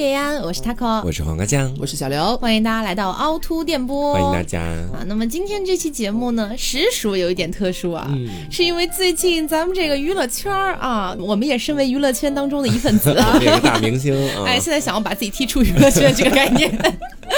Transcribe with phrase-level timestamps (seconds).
[0.00, 4.58] 叶安，我是 taco，我是黄瓜酱，我是小刘，欢迎大家来到凹凸电波，欢迎大家。
[4.58, 5.04] 啊。
[5.06, 8.10] 那么今天这期节目呢，实属有一点特殊啊，
[8.50, 13.10] 是因为最近咱们这个娱乐圈啊，我们也身为娱乐圈当中的一份子。
[13.10, 16.70] 啊，一个大明星啊，哎，现在想要把自己踢出娱乐圈这个概念。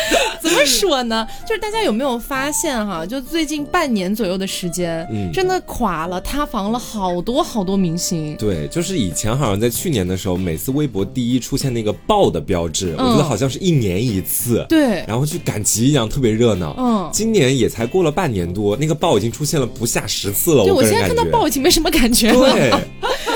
[0.42, 1.26] 怎么说呢？
[1.46, 3.06] 就是大家有没有发现哈？
[3.06, 8.36] 就最近半年左右的时间，嗯，真的垮了、塌房了好多好多明星。
[8.36, 14.64] 对，就是以前好像在去年的时候，每次微博第一出现那个爆的标志，我觉得好像是一年一次。
[14.68, 16.74] 对，然后去赶集一样，特别热闹。
[16.78, 20.64] 嗯，今年也才过了半年多，那个爆已经出现了不下十次了。
[20.64, 22.52] 对，我现在看到爆已经没什么感觉了。
[22.52, 22.72] 对，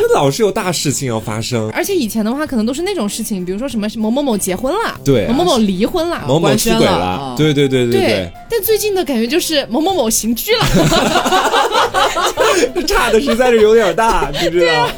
[0.06, 1.70] 就老是有大事情要发生。
[1.70, 8.32] 而且以前的话，可能都是那种事情，比如说什么某某某结婚了，对，某某某离婚了，某某出轨了，对对对对对。
[8.48, 10.64] 但最近的感觉就是某某某刑拘了，
[12.86, 14.88] 差的实在是有点大， 你知道？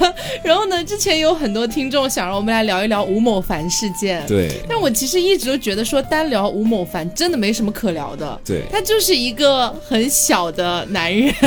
[0.43, 4.51] 然后呢，之前有很多听众想让我们来聊一聊吴某凡事件，对。
[4.69, 8.63] 但我其实一直都觉得说单聊吴某凡真的没什么可聊的，对。
[8.71, 11.33] 他就是一个很小的男人，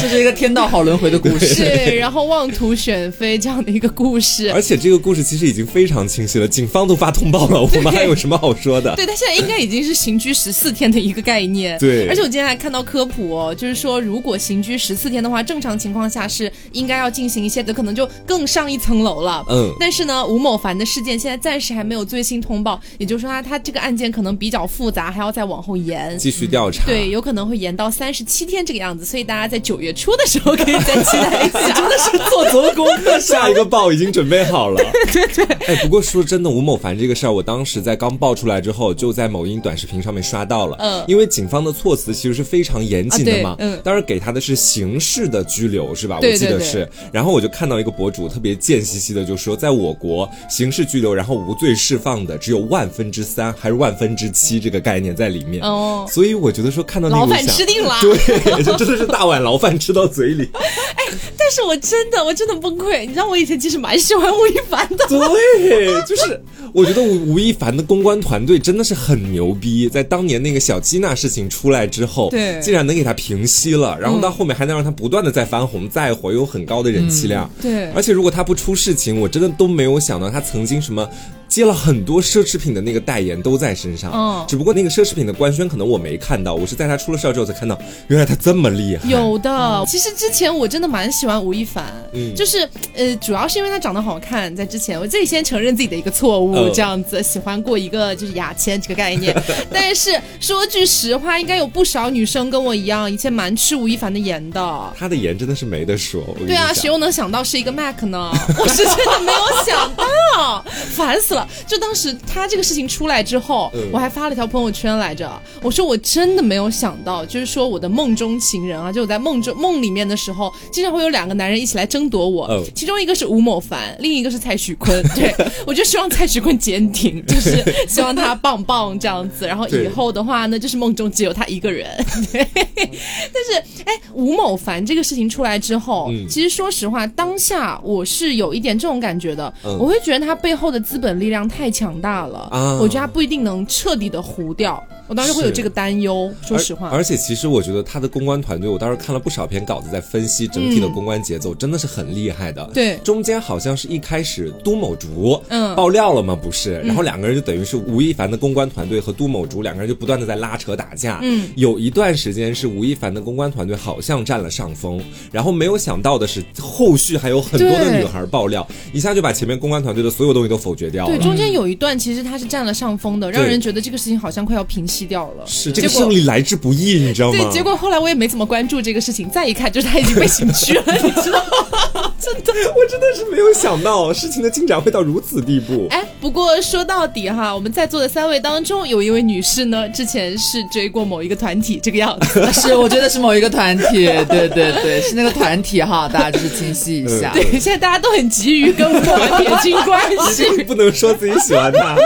[0.00, 1.96] 这是一个天道好轮回的故事，对。
[1.96, 8.94] 然后妄图选妃这样的一个故事，而且这个故事其实已经非常清晰了，警方都发通报了，我们还有什么好说的？
[8.94, 12.06] 对他现在应该已经是刑拘十四天的一个概念，对。
[12.06, 19.44] 而且我今天还看到科普哦，就是说如果刑拘十四天的话，正常情况下是应该要进行一些的，可能就更上一层楼了。
[19.50, 19.74] 嗯。
[19.80, 26.84] 但是呢，吴某凡的事件现在暂时还没有最新通报，也就是说他他这个案件可能比较复杂，还要再往后延，继续调查。
[26.86, 31.56] 对，有可能会延到三十七天这个样子，所以大家在九月初的时候可以再期待一下。
[31.74, 34.80] 真的是做足了功课，下一个报已经准备好了。
[35.12, 35.44] 对对。
[35.66, 40.76] 哎，不过说真的，吴某凡这个事儿，我当时在刚爆出来之后，就在某音短视频上面刷到了。
[40.78, 41.04] 嗯。
[41.08, 43.56] 因为警方的措辞其实是非常严谨的嘛。
[43.58, 43.80] 嗯。
[43.82, 46.18] 当时给他的是刑事的拘留，是吧？
[46.20, 46.88] 我记得是。
[47.10, 55.62] 然后我就看到一个博主特别贱兮兮的就说，在我国刑事拘留然后无罪释放的只有万分之三还是万分之七这个概念在里面。
[55.64, 56.06] 哦。
[56.08, 57.96] 所以我觉得说看到那个牢饭吃定了。
[58.02, 60.50] 对，就真的是大碗牢饭吃到嘴里。
[60.54, 61.04] 哎，
[61.38, 63.00] 但是我真的我真的崩溃。
[63.02, 65.06] 你知道我以前其实蛮喜欢吴亦凡的。
[65.08, 66.40] 对，就是
[66.72, 77.48] 我觉得吴吴亦凡的公关团队真的是很牛逼，在当年那个小基娜事情出来之后，对，竟然能给他平息了，然后到后面还能让他不断的再翻红，再火，有很高的人气量。
[77.62, 81.08] 对，而且如果他不出事情，我真的都没有想到他曾经什么。
[81.48, 87.78] 接了很多奢侈品的那个代言都在身上，嗯，只不过那个奢侈品的官宣可能我没看到，我是在他出了事之后才看到，
[88.08, 89.08] 原来他这么厉害。
[89.08, 92.55] 有的，其实之前我真的蛮喜欢吴亦凡，嗯，就是
[92.94, 99.34] 呃，主要是因为他长得好看，在之前我自己先承认自己的一个错误，这样子喜欢过一个就是牙签这个概念，
[99.72, 104.94] 但是说句实话，应该有不少女生跟我一样，以前蛮吃吴亦凡的颜的。
[104.96, 106.22] 他的颜真的是没得说。
[106.46, 108.30] 对啊，谁又能想到是一个 Mac 呢？
[108.58, 111.46] 我是真的没有想到，烦死了。
[111.66, 115.30] 就当时他这个事情出来之后，我还发了条朋友圈来着，
[115.62, 125.02] 我说我真的没有想到，就是说我的梦中情人啊，就我在梦中梦里面的时候，经常会有两个男人一起来争夺我，其中一个是吴某凡，另一个是蔡徐坤。
[125.14, 125.34] 对
[125.66, 131.88] 我就希望蔡徐坤坚挺， 就是希望他棒棒这样子，然后以后的话呢，就是梦中只有他一个人。
[132.32, 144.82] 对，但是哎，吴某凡这个事情出来之后，其实说实话，当下我是有一点这种感觉的，我会觉得他背后的资本力量太强大了，啊我觉得他不一定能彻底的糊掉。
[145.08, 146.88] 我当时会有这个担忧，说实话。
[146.88, 152.68] 而且其实我觉得他的公关团队，我当时看了不少篇稿子，在分析整体的公关节奏，真的是很厉害的。
[152.72, 156.36] 对，中间好像是一开始都某竹嗯爆料了吗？
[156.40, 161.20] 不是，然后两个人就等于是吴亦凡的公关团队和都某竹两个人就不断的在拉扯打架。
[161.22, 165.00] 嗯，有一段时间是吴亦凡的公关团队好像占了上风，
[165.32, 171.16] 然后没有想到的是后续还有很多的女孩爆料，一下就把前面公关团队的所有东西都否决掉了。
[171.16, 175.44] 对，中间有一段其实他是占了上风的，让人觉得这个事情好像快要平息掉了。
[175.46, 177.38] 是这个胜利来之不易，你知道吗？
[177.38, 182.12] 对，结果后来我也没怎么关注这个事情，再一看就是他已经被刑拘了，你知道吗？
[182.34, 185.86] 真的，我真的是没有想到事情的进展会到如此地步。
[185.90, 197.30] 哎，不过说到底哈，我们在座的三位当中，有一位女士呢，之前是追过某一个团体，这个样子 是，我觉得是某一个团体，对对对，是那个团体哈，大家就是清晰一下。
[197.34, 199.02] 对，现在大家都很急于跟我们
[199.38, 200.02] 撇清关
[200.32, 201.96] 系， 不能说自己喜欢他。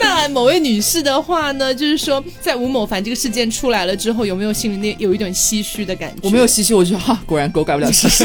[0.00, 6.20] 那某位女士的话呢，就是说在吴某凡这个事件出来了之后，有没有心里那有一点唏嘘的感觉？
[6.22, 8.24] 我没有唏嘘，我觉得哈，果然狗改不了吃屎。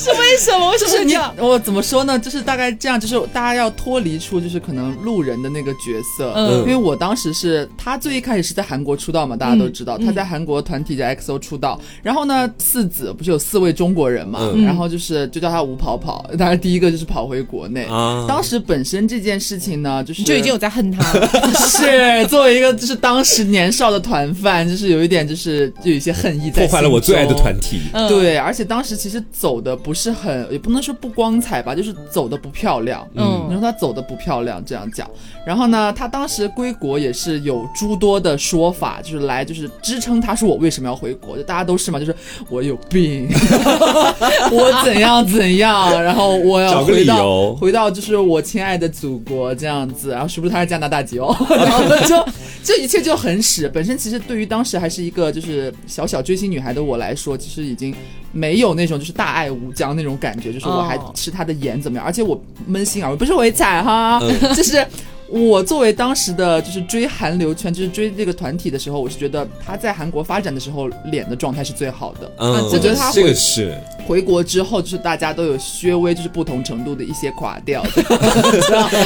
[0.00, 0.70] 是为什么？
[0.72, 1.34] 为什么是这样？
[1.38, 2.18] 我怎么说呢？
[2.18, 6.32] 就是大概这样，就是大家要脱离出就是可能路人的那个角色。
[6.34, 11.80] 嗯，因为我当时是他最一开始是在韩国出道嘛，大家都知道他在韩国团体叫 XO 出道。
[12.02, 14.40] 然后呢，四子不是有四位中国人嘛？
[14.64, 16.24] 然后就是就叫他吴跑跑。
[16.38, 17.84] 当然第一个就是跑回国内。
[17.84, 21.28] 啊，当时本身这件事情呢，就是就已经有在恨他了。
[21.68, 27.80] 是作为一个就是当时年少的团饭，就是有一点就是就有一些恨意在破坏了我最爱的团体。
[28.08, 33.06] 对，而且当时其实走的不是很，也不能说不光彩吧，就是走的不漂亮。
[33.14, 35.08] 嗯，你说他走的不漂亮，这样讲。
[35.46, 42.14] 然后呢，他当时归国也是有诸多的说法，就是来就是支撑他说我为什么要回国，就大家都是嘛，就是
[42.48, 43.28] 我有病，
[44.52, 51.34] 我怎样怎样，然后我要回到回到就是我亲爱的祖国这样子，然后是不是他是加拿大籍哦？
[51.48, 52.32] 然后就
[52.62, 53.68] 这一切就很屎。
[53.72, 57.94] 本身其实对于当时还是一个就是小小追星女孩的我来说，其实已经
[58.32, 62.04] 没有那种就是大爱无疆那种感觉，就是我还吃他的颜怎么样？
[62.04, 64.20] 而且我扪心而论，不是我踩哈，
[64.54, 64.86] 就是。
[65.30, 72.30] 我作为当时的就是追韩流圈，就是追这个团体的时候，我是觉得他在韩国发展的时候脸的状态是最好的。
[72.38, 77.80] 嗯，我觉得他这个是回国之后，就是大家都有稍微就是不同程度的一些垮掉。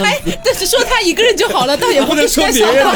[0.02, 2.86] 哎，但是说他一个人就好了，倒也不能说别人。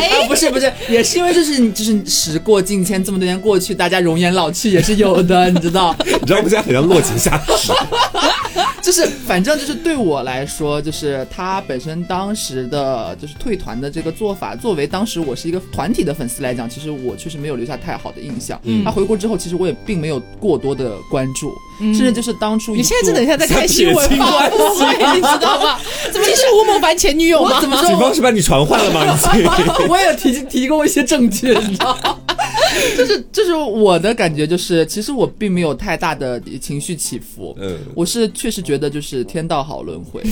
[0.00, 5.94] 哎，不是不是，也是因为就是就是时过境迁，这么多年过去，大家容颜老去也是有的，你知道？
[6.04, 7.72] 你知道我们现在很像落井下石。
[8.82, 11.58] 就是反正就是对我来说，就是他。
[11.68, 18.58] 本身当时的就是退团的这个做法，作为当时我是一个团体的粉丝来讲，其实我确实没有留下太好的印象。
[18.84, 25.78] 他回国之后，其实我也并没有过多的关注，甚至就是当初你现在就等一下在开新闻发布会， 你知道吗？
[26.12, 27.60] 怎么你是吴某凡前女友吗？
[27.60, 29.18] 怎么警方是把你传唤了吗？
[29.88, 32.18] 我也提提供一些证据，你知道吗？
[32.96, 37.56] 就是就是我的感觉，就是其实我并没有太大的情绪起伏。
[37.60, 40.22] 嗯，我是确实觉得就是天道好轮回，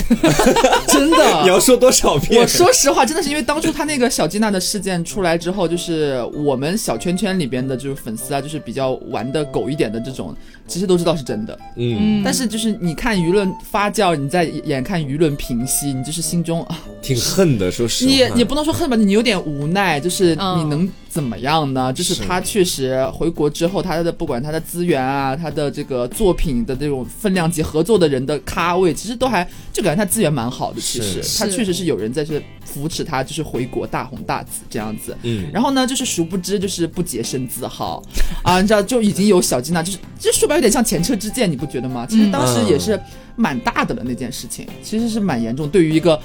[0.88, 1.42] 真的。
[1.42, 2.40] 你要说多少遍？
[2.40, 10.34] 我说实话，真的是因为当初他那个小吉娜的事件出来之后，就是我们小圈圈里边的就是粉丝啊，就是比较玩的狗一点的这种，
[10.68, 11.58] 其实都知道是真的。
[11.74, 17.70] 嗯，但是就是你看舆论发酵，你在眼看舆论平息，你就是心中啊挺恨的。
[17.70, 20.88] 说实话，你也不能说恨吧，你有点无奈，就是你能。
[21.16, 21.90] 怎么样呢？
[21.90, 29.42] 就是他确实回国之后，他的不管他的资源啊，他的这个作品的这种分量级、合作的人的咖位，其实都还
[29.72, 30.78] 就感觉他资源蛮好的。
[30.78, 35.16] 其实他确实是有人在这扶持他，就是回国大红大紫这样子。
[35.22, 35.48] 嗯。
[35.50, 38.02] 然后呢，就是殊不知就是不洁身自好
[38.42, 42.06] 啊，你知道就已经有小金娜，就是这说白有点像前车之鉴，你不觉得吗？
[42.06, 43.00] 其实当时也是
[43.36, 45.66] 蛮大的了那件事情，其实是蛮严重。
[45.68, 46.20] 对于一个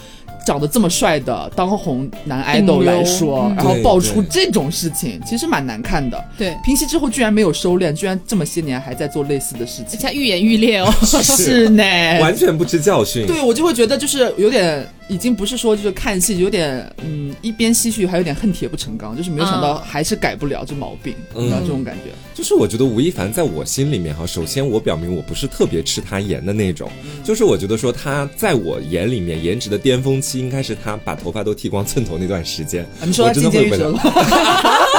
[0.45, 6.23] 长得这么帅的当红男爱豆来说，然后爆出这种事情，其实蛮难看的。
[6.37, 10.91] 对，平息之后居然没有收敛，居然这么些年还在做类似的事情，而且愈演愈烈哦。
[11.01, 11.83] 是呢，
[12.21, 13.25] 完全不知教训。
[13.27, 14.87] 对我就会觉得就是有点。
[15.07, 22.13] 已经不是说就是看戏有点嗯一边唏嘘还有点恨铁不成钢，就是没有想到还是改不了这毛病，嗯，这种感觉。
[22.41, 26.89] 就是我觉得吴亦凡在我心里面哈，首先我表明我不是特别吃他颜的那种，
[27.23, 32.83] 就是我觉得说他在我眼里面颜值的巅峰期应该是他把头发都剃光寸头那段时间。
[33.05, 34.01] 你说金剑玉折吗？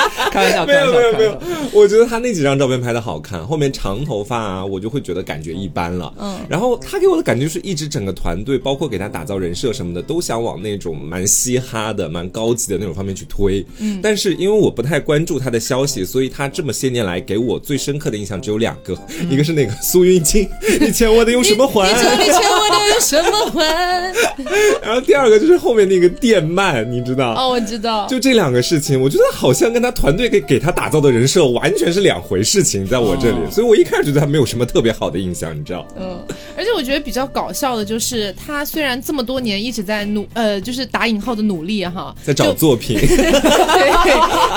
[0.30, 1.38] 开玩笑，没有没有没有，
[1.72, 6.14] 我觉得他那几张照片拍的好看，后面长头发啊，我就会觉得感觉一般了。
[6.18, 9.32] 嗯，然后他给我的感觉就是一直整个团队，包括给他打造。
[9.42, 18.96] 人设什么的都想往那种蛮嘻哈的、蛮高级的那种方面去推，嗯，但是因为我不太关注他的消息，所以他这么些年来给我最深刻的印象只有两个，
[19.28, 20.48] 一个是那个苏云金，
[20.80, 21.88] 你欠我的用什么还？
[22.18, 22.34] 你欠
[22.88, 24.12] 用什么玩？
[24.82, 27.34] 然后第二个就是后面那个电鳗，你知道？
[27.34, 28.06] 哦，我知道。
[28.06, 35.86] 就这两个事情，我觉得好像跟他团队给给他打造的人设完全是两回事情，在我这里，所以我一开始觉得他没有什么特别好的印象，你知道？
[35.98, 36.18] 嗯，
[36.56, 39.42] 而且我觉得比较搞笑的就是他虽然这么多。
[39.42, 42.96] 年一直在努，呃，就是打引号的努力哈，在找作品。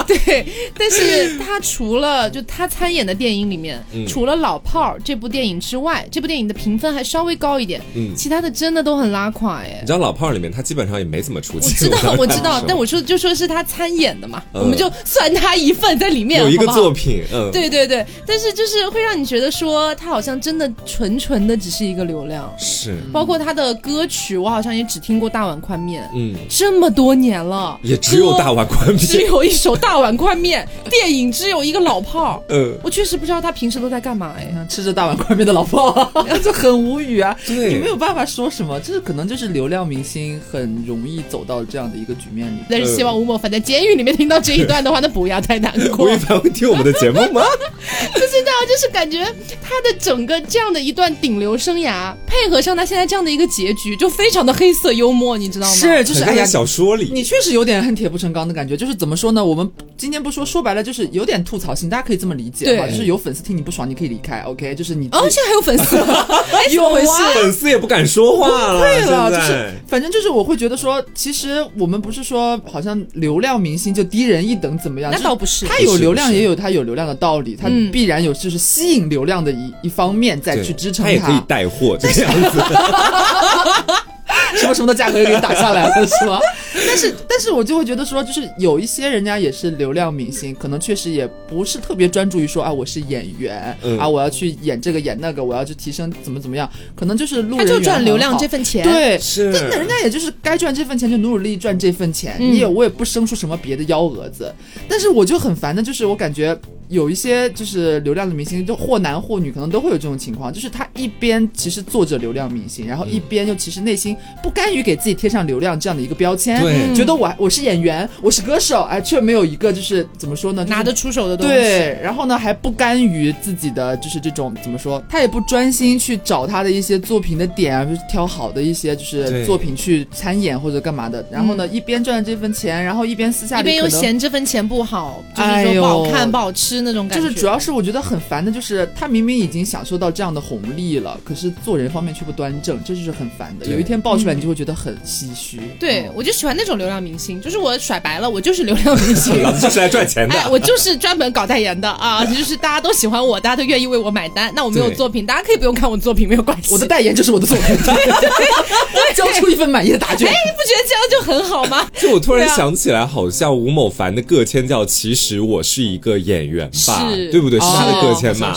[0.06, 0.46] 对对，
[0.78, 7.82] 但是他除了就他参演的电影里面，除了《老炮儿》这部电影之外，这部电影的评分还稍微高一点。
[7.96, 9.80] 嗯，其他的真的都很拉垮哎。
[9.82, 11.90] 你知道《老炮儿》里面他基本上也没怎么出镜。
[11.90, 17.24] 我知道，我知道，但我说就说是他参演的嘛，我们就算他一份在里面，有一个作品。
[17.34, 22.54] 嗯，对对对，但是就是会让你觉得说他好像真的纯纯的只是一个流量。
[22.60, 24.76] 是，包括他的歌曲，我好像。
[24.76, 30.68] 也只听过大碗宽面，嗯，这么多年了，也只有大碗宽面，只有一首大碗宽面。
[30.92, 36.12] 电影只有一个老炮嗯，我确实不知道他平时都在干嘛，哎，吃着大碗宽面的老炮，
[36.44, 37.34] 就很无语啊。
[37.48, 42.60] 对，你没有有办法说什么，就是可能就是流量明星很容易走到这样的一个局面里。
[42.70, 46.06] 但是希望吴某凡在监狱里面听到这一段的话，那不要太难过。
[46.06, 47.42] 吴亦凡会听我们的节目吗？
[48.14, 49.24] 不知道，就是感觉
[49.62, 55.74] 他的整个这样的一段顶流生涯，配合上他现在这样的一个结局，就非常的黑色幽默，你知道吗？
[55.74, 58.76] 是，就是哎呀，小说里你确实有点恨铁不成钢的感觉。
[58.76, 59.44] 就是怎么说呢？
[59.46, 62.86] 我们今天不说，说白了就是有点吐槽性，大家可以这么理解哈。
[62.88, 64.76] 就是有粉丝听你不爽，你可以离开，OK？
[64.76, 66.28] 就是你哦，现在还有粉丝吗？
[66.72, 68.80] 有啊，粉丝也不敢说话了。
[68.80, 75.12] 对了，就是反正就是我会觉得说，其实我们不是说好像流量明星就低人一等怎么样？
[75.12, 82.64] 那倒不是，他有流量也有他有流量的道理，他必然有就是吸引流量的一一方面再去支撑他，他也可以带货这个样子。
[84.58, 86.40] 什么什么的价格又给你打下来了， 是吗？
[86.88, 104.54] 但是，但是我就会觉得说，就是有一些人家也是流量明星，可能确实也不是特别专注于说啊，我是演员啊，我要去演这个演那个，我要去提升怎么怎么样，可能就是路人他就赚流量这份钱，对，是，那人家也就是该赚这份钱就努努力赚这份钱，你也我也不生出什么别的幺蛾子，
[104.88, 106.58] 但是我就很烦的，就是我感觉。
[106.88, 136.75] 有一些就是流量的明星，就或男或女，可能都会有这种情况，就是他一边其实做着流量明星，然后一边又其实内心不甘于给自己贴上流量这样的一个标签，对，觉得我我是演员，我是歌手，哎，却没有一个就是怎么说呢，拿得出手的东西，对，然后呢还不甘于自己的就是这种怎么说，他也不专心去找他的一些作品的点啊，就是挑好的一些就是作品去参演或者干嘛的，然后呢一边赚着这份钱，然后一边私下里一边又嫌这份钱不好，就是说不好看不好吃。
[136.82, 143.66] 那种感觉，就是主要是我觉得很烦的，就是他明明已经享受到这样的红利了，可是做人方面却不端正，这就是很烦的。
[143.66, 145.60] 有一天爆出来，你就会觉得很唏嘘。
[145.80, 154.52] 对，我就喜欢那种流量明星，就是我甩白了，我就是流量明星， 老子就是来赚钱的，我就是专门搞代言的啊，就是大家都喜欢我，大家都愿意为我买单。
[154.56, 156.74] 那我没有作品，大家可以不用看我作品，没有关系。
[156.74, 157.76] 我的代言就是我的作品，
[159.16, 160.28] 交出一份满意的答卷。
[160.28, 161.90] 哎，你不觉得这样就很好吗？
[162.00, 167.60] 就我突然想起来，好像吴某凡的个签叫“其实我是一个演员”吧，对不对？
[167.60, 168.56] 是他的个签嘛？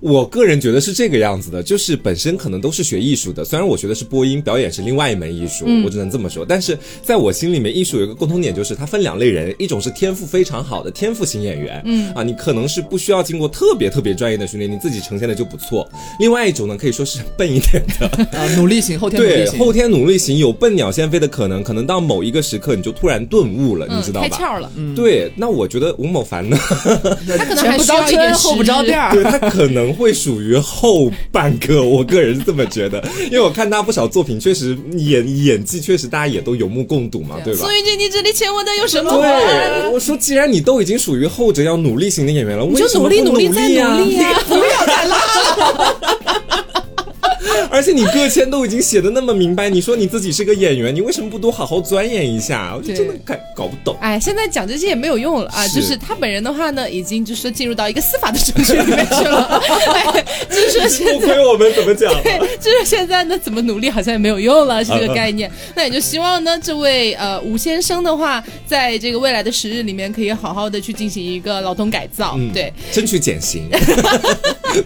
[0.00, 6.44] 我个人觉得是这个样子的，就是本身可能都是学艺术的，虽然我学的是播音，表演是另外一门艺术，我只能这么说。
[6.46, 15.88] 但是在我心里面，艺术有一个共同点，就是它分两类人，一种是天赋非常好的天赋型演员，嗯啊，你可能是不需要经过特别特别专业的训练，你自己呈现的就不错。
[16.20, 18.06] 另外一种呢，可以说是笨一点的，
[18.38, 24.28] 啊，努力型后天对后天努力型有笨鸟先飞的可能，可能到某一个时刻你就突然顿悟了，你知道吧？
[24.28, 24.70] 开窍了。
[24.94, 26.56] 对，那我觉得吴某凡呢，
[27.38, 30.54] 他可能还需要一点后不着店儿，对他可能会属于。
[30.66, 37.60] 后半个，我个人是这么觉得，因为我看他不少作品，确实演演技确实大家也都有目共睹嘛，对吧？
[37.60, 39.10] 宋雨姐，你这里欠我的有什么？
[39.12, 44.42] 对，我说既然你都已经属于后者要努力型的演员了，你就努力努力再努力啊！
[44.48, 45.16] 不要再拉
[45.56, 45.96] 了。
[47.76, 52.74] 而且你个签都已经写的那么明白，你说你自己是个演员，你为什么不多好好钻研一下？
[52.74, 53.94] 我就真的搞搞不懂。
[54.00, 55.68] 哎，现在讲这些也没有用了啊！
[55.68, 59.60] 就是他本人的话呢，已经就是进入到一个司法的程序里面去了。
[60.48, 62.10] 就是说现在我们怎么讲？
[62.22, 65.52] 对， 就是现在呢，怎么努力好像也没有用了，是这个概念。
[65.76, 73.68] 那也就希望呢，这位呃吴先生的话，在这个未来的时日里面，可以好好的去进行一个劳动改造，对，争取减刑，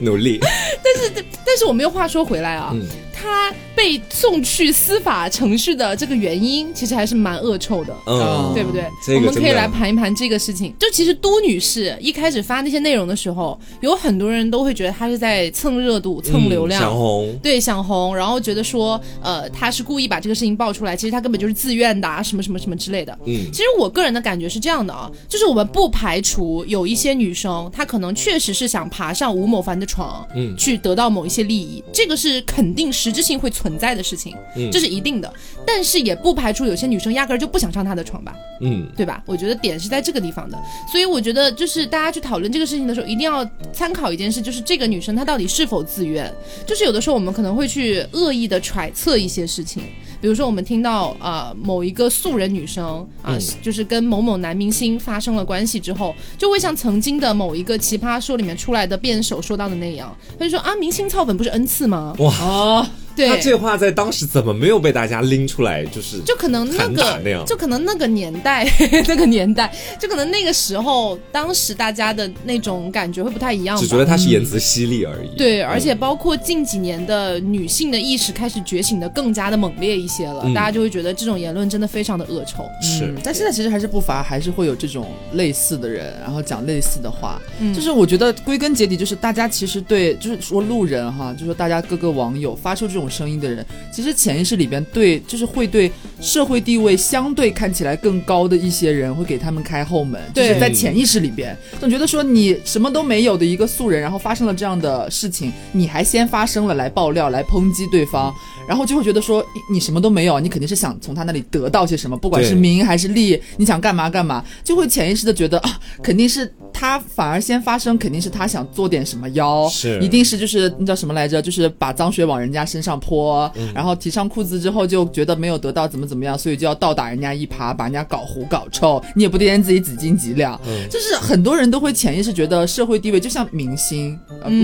[0.01, 0.41] 努力。
[0.83, 2.75] 但是，但是我们又话说回来啊。
[2.81, 3.10] Yeah.
[3.21, 8.85] 他被送去司法程序的这个原因，其实还是蛮恶臭的，嗯，对不对？
[9.17, 10.75] 我们可以来盘一盘这个事情。
[10.79, 23.17] 就其实都女士一开始发那些内容的时候，有很多人都会觉得她是在蹭热度、蹭流量、想红，对，想红，然后觉得说，呃，她是故意把这个事情爆出来，其实她根本就是自愿的，啊，什么什么什么之类的。
[23.27, 33.91] 嗯，其实我个人的感觉是这样的啊，就是我们不排除有一些女生，她可能确实是想爬上吴某凡的床，嗯，去得到某一些利益，这个是肯定实质性会存在。
[33.91, 34.37] 的事情，
[34.71, 35.35] 这是一定的，
[35.67, 39.21] 但是也不排除有些女生压根儿就不想上他的床吧，嗯，对吧？
[39.27, 40.57] 我觉得点是在这个地方的，
[40.93, 46.33] 所以我觉得就是大家去讨论这个事情的时候，一定要参考一件事，就是这个女生她到底是否自愿。
[46.65, 49.83] 就是有的时候我们可能会去恶意的揣测一些事情，
[50.21, 62.15] 比如说我们听到啊某一个素人女生啊，就是跟某某男明星发生了关系之后，就会像曾经的某一个奇葩说里面出来的辩手说到的那样，他就说啊，明星操粉不是恩赐吗？
[62.19, 62.87] 哇。
[63.29, 65.85] 他这话在当时怎么没有被大家拎出来？
[65.87, 68.67] 就是就可能那个，就可能那个年代，
[69.09, 73.77] 那个年代，就可能那个时候，当时大家的那种感觉会不太一样。
[73.77, 75.37] 只觉得他是言辞犀利而已。
[75.37, 82.65] 对，而且包括近几年的女性的意识开始觉醒的更加的猛烈一些了，大家就会觉得这种言论真的非常的恶臭。
[82.81, 87.41] 是，但现在其实还是不乏，还是会有这种类似的人，然后讲类似的话。
[87.75, 93.10] 就是我觉得归根结底，就是大家其实对，就是说路人哈，就是说大家各个网友发出这种。
[93.11, 95.91] 声音的人，其实潜意识里边对，就是会对
[96.21, 100.21] 社会地位相对看起来更高的一些人，会给他们开后门。
[100.35, 108.33] 就是在潜意识里边，总觉得说你什么都没有的一个素人，然后发生了这样的事情，你还先发生了来爆料、来抨击对方。
[108.69, 130.57] 然后就会觉得说你什么都没有，你肯定是想从他那里得到些什么，不管是名还是利，你想干嘛干嘛，就会潜意识的觉得啊，肯定是他反而先发生，肯定是他想做点什么妖，是，一定是就是那叫什么来着，就是把脏水往人家身上泼，然后提上裤子之后就觉得没有得到怎么怎么样，所以就要倒打人家一耙，把人家搞糊搞臭，你也不掂自己几斤几两，
[130.89, 134.17] 就是很多人都会潜意识觉得社会地位就像明星，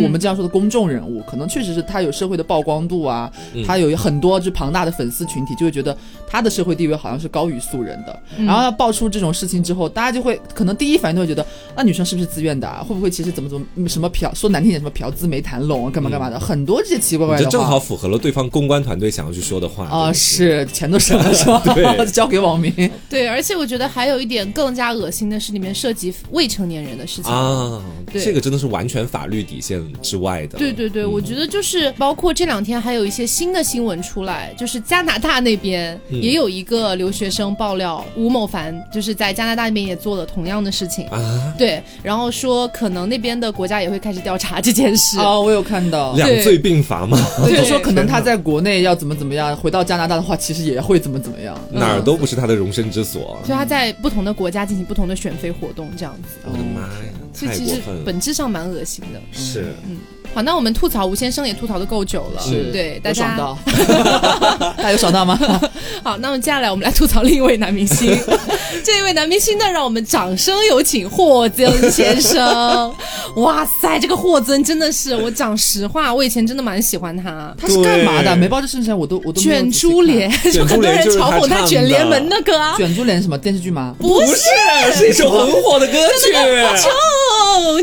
[0.05, 3.29] 我们这样说的公众人物，可能确实是他有社会的曝光度啊，
[3.67, 3.97] 他有。
[3.97, 5.97] 很多就庞大的粉丝群体就会觉得
[6.29, 12.69] 他的社会地位好像是高于素人的，然后要爆出这种事情之后，大家就会可能第一反应都会觉得，那女生是不是自愿的？
[12.85, 17.45] 会不会其实怎么怎么什么嫖说难听点什么嫖资没谈拢，干嘛干嘛的，很多这些奇奇怪怪的。
[17.45, 20.13] 这正好符合了对方公关团队想要去说的话啊！
[20.13, 21.63] 是钱都省了是吧？
[21.75, 22.73] 对， 交给网民。
[23.09, 27.83] 对，而且我觉得还有一点更加恶心的是，里面涉及未成年人的事情啊，
[28.13, 30.59] 这个真的是完全法律底线之外的。
[30.59, 34.55] 对对对，我觉得就是包括这两天还有一些新的新闻出来。
[34.57, 47.19] 就是加拿大那边也有一个留学生爆料，吴某凡就是在加拿大那边也做了同样的事情啊，对，然后说可能那边的国家也会开始调查这件事哦，我有看到两罪并罚嘛，
[47.49, 59.99] 就说 可能他在国内要怎么怎么样，回到加拿大的话，其实也会怎么怎么样，哪儿都不是他的容身之所，所以他在不同的国家进行不同的选妃活动，这样子，我的妈呀，这其实本质上蛮恶心的，是，嗯。
[60.35, 63.57] 好，那我们吐槽吴先生也吐槽的够久了，是对，大家，
[64.77, 65.39] 大家有爽到吗？
[66.05, 68.15] 好，那么接下来我们来吐槽另一位男明星，
[68.85, 72.95] 这一位男明星呢，让我们掌声有请霍尊先生。
[73.37, 77.55] 哇塞，这个霍尊真的是，我讲实话，我以前真的蛮喜欢他。
[77.59, 78.37] 他是干嘛的？
[78.37, 82.53] 没报这事情，我都我都卷珠帘，很多人嘲讽他卷帘门的歌。
[82.77, 83.95] 卷珠帘什么电视剧吗？
[83.99, 84.37] 不是，
[84.99, 86.35] 是一首很火的歌曲。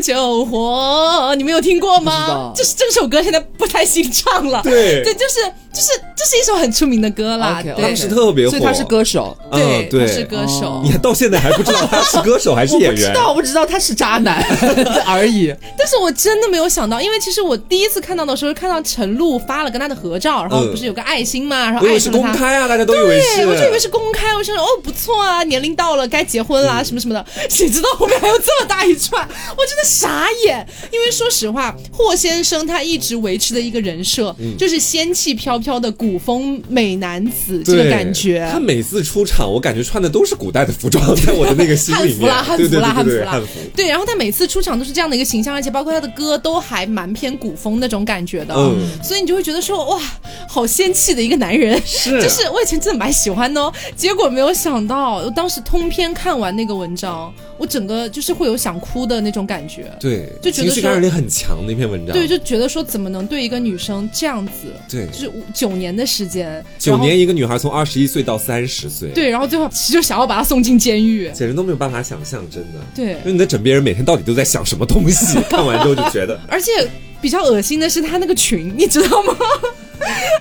[0.00, 2.52] 救火，你们有听过吗？
[2.54, 4.60] 就是这首歌现在不太新唱了。
[4.62, 5.40] 对，对，就是
[5.74, 7.62] 就是，这是一首很出名的歌啦。
[7.76, 9.36] 当时特别火，所以他是歌手。
[9.50, 10.80] 对，他是歌手。
[10.84, 13.12] 你到现在还不知道他是歌手还是演员？
[13.12, 14.40] 我不知道，我知道他是渣男
[15.06, 15.52] 而已。
[15.76, 24.34] 但是我真的没有想到，因为其实我第一次看到的时候，看到陈露发了跟他的合照，然后不是有个爱心嘛，然后爱是公开啊，大家都以为是，我就以为是公开。
[24.36, 27.26] 我想说，哦，不错啊，年龄到了，该结婚啦，什么什么的。
[27.50, 29.20] 谁知道后面还有这么大一串，
[29.56, 30.64] 我真的傻眼。
[30.92, 38.48] 因为说实话，霍先生他一直维持的一个人设，就是仙气飘飘的古风美男子这个感觉。
[38.52, 43.48] 他每次出场，我感觉穿的都是古代的服装，在我的那个心里面， 汉服啦，汉服啦，汉服。
[43.74, 48.54] 对，然后他每次出场都是这样的一个形象，而且包括他的歌都还蛮偏古风那种感觉的。
[48.56, 50.00] 嗯，所以你就会觉得说，哇，
[50.48, 51.80] 好仙气的一个男人。
[51.86, 59.90] 是，就是我以前真的蛮喜欢的，结果没有想到，我当时通篇看完那个文章，我整个就是会有想哭的那种感觉。
[60.00, 62.14] 对，就觉得情绪感染力很强那篇文章。
[62.14, 64.72] 对，就觉得说怎么能对一个女生这样子？
[64.88, 69.08] 对，就是九年的时间，九年一个女孩从二十一岁到三十岁。
[69.14, 72.80] 对，然后最后就想要把她送进监狱，简直都没有办法想象，真的。
[72.94, 75.40] 对，因为你的枕边人每天到底都在想什么东西？
[75.48, 76.70] 看完之后就觉得，而且
[77.24, 79.34] 比较恶心的是他那个群，你知道吗？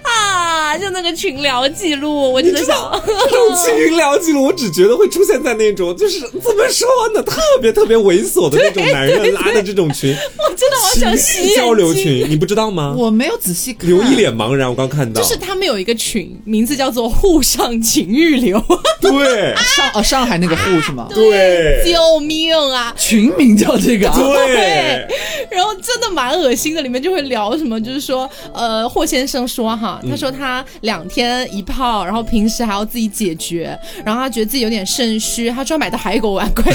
[0.04, 2.76] 啊，就那个群聊记录，我真的想，
[3.08, 10.12] 这种群聊记录，我只觉得会出现在那种就是怎么说呢，特别特别猥琐的那种男人拉的这种群。
[10.38, 12.94] 我真的好想洗交流群，你不知道吗？
[12.98, 14.68] 我没有仔细看，刘一脸茫然。
[14.70, 18.62] 我刚看到，就是他们有一个群，名字叫做“沪上情欲流”。
[19.00, 21.08] 对，上呃上海那个沪是吗？
[21.14, 22.94] 对，救命啊！
[22.98, 24.10] 群名叫这个。
[24.10, 25.08] 对，
[25.50, 29.44] 然后真的蛮恶心的，里面就会聊什么，就是说呃霍先生。
[29.46, 36.74] 说哈，他说他两天一泡，然后平时还要自己解决，然后他觉得自己有点肾虚，他专门买的海狗丸，快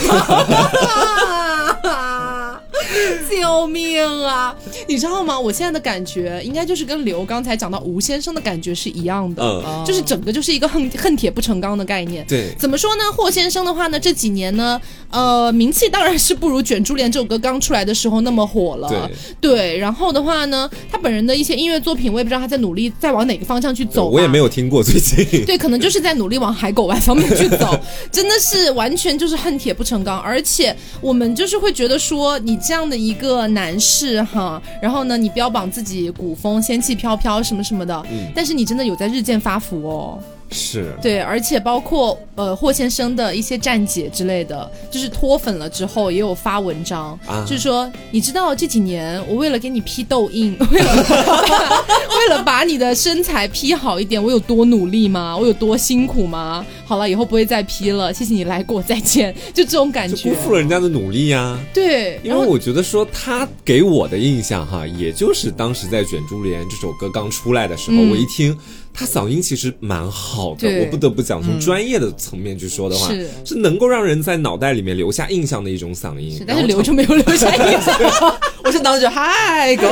[3.28, 4.54] 救命啊！
[4.86, 5.38] 你知道吗？
[5.38, 12.24] 我现在的感觉应该就是跟刘刚才讲到吴先生的感觉是一样的，嗯，就是整个就是一个恨恨铁不成钢的概念。
[12.26, 13.02] 对，怎么说呢？
[13.16, 18.88] 霍先生的话呢，这几年呢，呃，名气当然是不如《卷珠帘》这首歌刚出来的时候那么火了。
[18.88, 18.98] 对，
[19.40, 19.78] 对。
[19.78, 24.08] 然后的话呢，他本人的一些音乐作品，我也不知道他在努力在往哪个方向去走。
[24.08, 25.18] 我也没有听过最近。
[25.46, 27.78] 对，可能就是在努力往海狗湾方面去走，
[28.10, 30.18] 真的是完全就是恨铁不成钢。
[30.20, 33.48] 而且我们就是会觉得说，你这样的一个。
[33.48, 38.04] 男士哈，然后呢，你标榜自己古风仙气飘飘什么什么的，
[38.34, 40.22] 但是你真的有在日渐发福哦。
[40.50, 51.84] 是对，而且包括呃霍先生的一些站姐之类的，就是脱粉了之后也有发文章，就是说你知道这几年我为了给你 P 痘印， 为了
[52.18, 55.36] 为了把你的身材 P 好一点，我有多努力吗？
[55.36, 56.64] 我有多辛苦吗？
[56.86, 61.58] 好了，以后不会再 P 了，谢谢你来过，再见，就这种感觉，辜负了人家的努力呀。
[61.74, 68.56] 对，因为我觉得说他给我的印象哈，也就是当时在《卷珠帘》这首歌刚出来的时候，我一听。
[68.98, 73.08] 他嗓音其实蛮好的，我不得不讲，从专业的层面去说的话，
[73.44, 76.42] 是能够让人在脑袋里面留下印象的一种嗓音。
[76.46, 77.96] 但是留就没有留下印象，
[78.64, 79.86] 我是当时就嗨 go。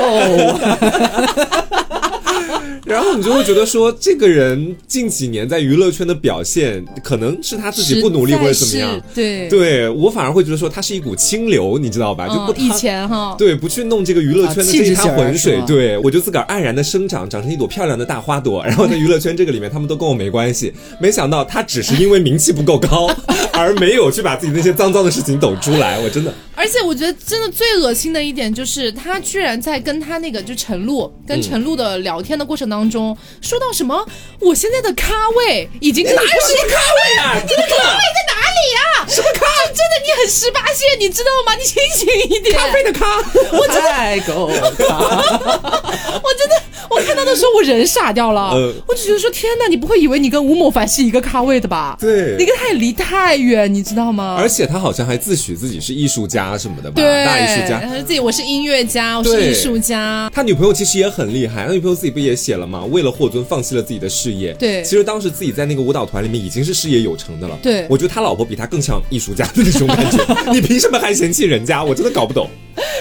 [2.87, 9.01] 然后你就会觉得说，这个人近几年在娱乐圈的表现，可能是他自己不努力或者怎么样。
[9.15, 12.29] 对，对我反而会觉得说，他是一股清流，你知道吧？
[12.29, 15.61] 就不以前哈，对，不去弄这个娱乐圈的这一滩浑水。
[15.67, 18.63] 对我就自个儿黯然的生长，长成一朵漂亮的大花朵。
[18.67, 20.73] 然后在娱乐圈这个里面，他们都跟我没关系。
[21.01, 23.11] 没想到他只是因为名气不够高，
[23.53, 25.99] 而没有去把自己那些脏脏的事情抖出来。
[25.99, 26.33] 我真的。
[26.57, 34.05] 而且我觉得真的最恶心的一点就是，他居然在跟他那个就陈露跟陈露的聊天的过程当中，说到什么
[34.41, 37.35] 我现在的咖位已经哪有什么咖位啊？
[37.43, 39.07] 你的咖位在哪里呀？
[39.07, 39.45] 什么咖？
[39.67, 41.55] 真的你很十八线，你知道吗？
[41.55, 42.57] 你清醒一点。
[42.57, 43.19] 咖啡的咖，
[43.53, 44.55] 我太够了。
[46.25, 48.55] 我真的，我看到的时候我人傻掉了。
[48.87, 51.97] 我就觉得说天哪，你不会以为你跟吴某凡是一个咖位的吧？
[52.01, 54.37] 对，你跟他也离太远，你知道吗？
[54.39, 56.47] 而且他好像还自诩自己是艺术家。
[56.47, 60.31] 啊什么的吧，大艺术家，他说自己我是音乐家，我是艺术家。
[60.33, 62.85] 他女朋友其实也很厉害，他女朋友自己不也写了吗？
[62.85, 64.53] 为了霍尊放弃了自己的事业。
[64.55, 67.59] 对，其实当时自己在那个舞蹈团里面已经是事业有成的了。
[67.61, 70.19] 对，我觉得他老婆比他更像艺术家的那种感觉。
[70.53, 71.83] 你凭什么还嫌弃人家？
[71.83, 72.49] 我真的搞不懂。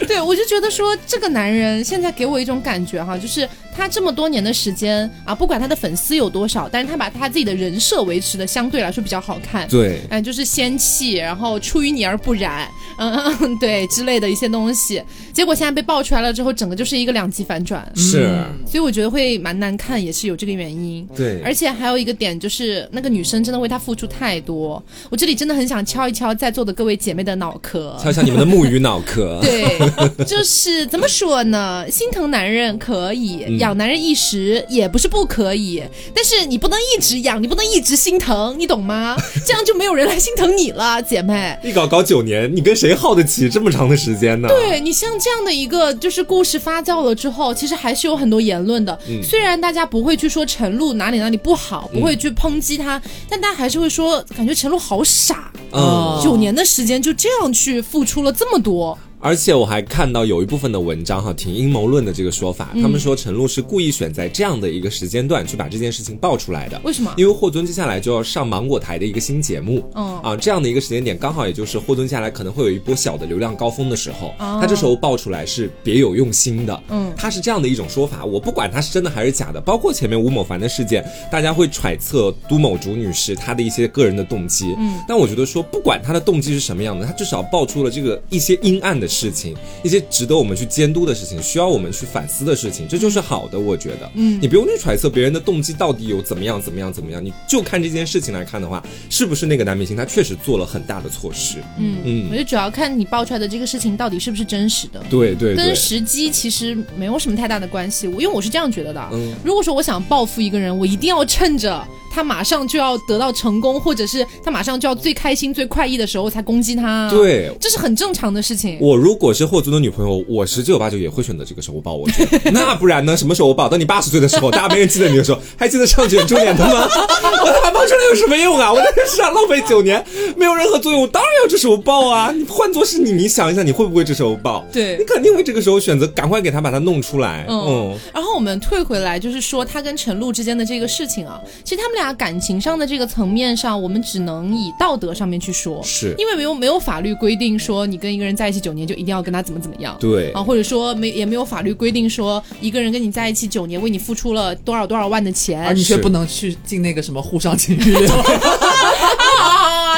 [0.07, 9.67] 对，我就觉得说这个男人现在给我一种感觉哈，就是他这么多年的时间啊，不管他的粉丝有多少，但是他把他自己的人设维持的相对来说比较好看。
[9.67, 15.01] 对，哎，就是仙气，然后出淤泥而不染，嗯，对之类的一些东西。
[15.33, 17.85] 结果现在被爆出来了之后，整个就是一个两极反转。
[17.95, 21.05] 是，所以我觉得会蛮难看，也是有这个原因。
[21.15, 29.39] 对，而且还有一个点就是那个女生真的为他付出太多，我这里真的很想敲一敲在座的各位姐妹的脑壳，敲敲你们的木鱼脑壳。
[29.43, 30.25] 对。
[30.25, 31.85] 就是怎么说呢？
[31.91, 35.81] 心疼男人可以，养男人一时也不是不可以，
[36.13, 39.17] 但是你不能一直养，你不能一直心疼，你懂吗？
[39.43, 41.57] 这样就没有人来心疼你了，姐妹。
[41.63, 44.47] 一搞搞九年，你跟谁耗得起这么长的时间呢？
[44.47, 48.97] 对你像这样的一个就是故事发酵了之后，其实还是有很多言论的。
[49.23, 55.51] 虽然大家不会去说陈露哪里哪里不好，不会去抨击他，但大家还是会说，感觉陈露好傻。
[55.71, 58.95] 嗯，九年的时间就这样去付出了这么多。
[59.25, 66.79] 而且我还看到有一部分的文章哈，挺阴谋论的这个说法，他们说陈露是故意选在这样的一个时间段去把这件事情爆出来的。
[66.83, 67.11] 为什么？
[67.17, 78.23] 因为霍尊接下来就要上芒果台的一个新节目，嗯啊，这样的一个时间点刚好也就是霍尊接下来可能会有一波小的流量高峰的时候，他这时候爆出来是别有用心的，嗯，他是这样的一种说法。
[78.23, 90.01] 我不管他是真的还是假的，包括前面吴某凡的事件，大家会揣测都某竹女士她的一些个人的动机，嗯，但我觉得说不管她的动机是什么样的，她至少爆出了这个一些阴暗的事情，一些。
[90.15, 93.59] 值得我们去监督的事情，需要我们去反思的事情，这就是好的。
[93.59, 101.57] 我觉得，嗯，你不用去揣测别人的动机到底有怎么样，怎么样，怎么样，你就看这件事情来看的话，是不是那个男明星他确实做了很大的错事？
[101.77, 105.03] 嗯嗯，我就主要看你爆出来的这个事情到底是不是真实的。
[105.09, 108.07] 对对，跟时机其实没有什么太大的关系。
[108.07, 111.85] 我因为我是这样觉得的，嗯，如果说我想报复一个人，我一定要趁着。
[112.15, 117.09] 他马上就要得到成功，或者是他马上就要最开心、最快意的时候才攻击他。
[117.09, 118.77] 对，这是很正常的事情。
[118.79, 122.07] 我如果是霍尊的女朋友，我十有八九也会选择这个时候抱我。
[122.53, 123.17] 那不然呢？
[123.17, 123.67] 什么时候我抱？
[123.67, 126.87] 等你八十岁的时候，大家没人记得你的时候，还记得上卷珠帘的吗？
[127.43, 128.71] 我他妈抱出来有什么用啊？
[128.71, 130.03] 我在这世上浪费九年，
[130.37, 131.01] 没有任何作用。
[131.01, 132.31] 我当然要这时候抱啊！
[132.31, 134.65] 你换做是你，你想一想，你会不会这时候抱？
[134.71, 137.45] 对，你肯定会这个时候选择赶快给他把他弄出来。
[137.49, 137.93] 嗯。
[138.13, 142.85] 然后我们退回来，就是说他跟陈露之间的这个事情啊，其实他们俩感情上的。
[142.85, 146.13] 这个层面上，我们只能以道德上面去说，是。
[146.19, 150.31] 因为没有没有法律规定说你跟一个人在一起九年就一定要跟他怎么怎么样，对。
[150.33, 157.95] 啊，或者说没也没有法律规定说一个人跟你在一起九年为你付出了多少多少万的钱，而你却不能去进那个什么沪上情欲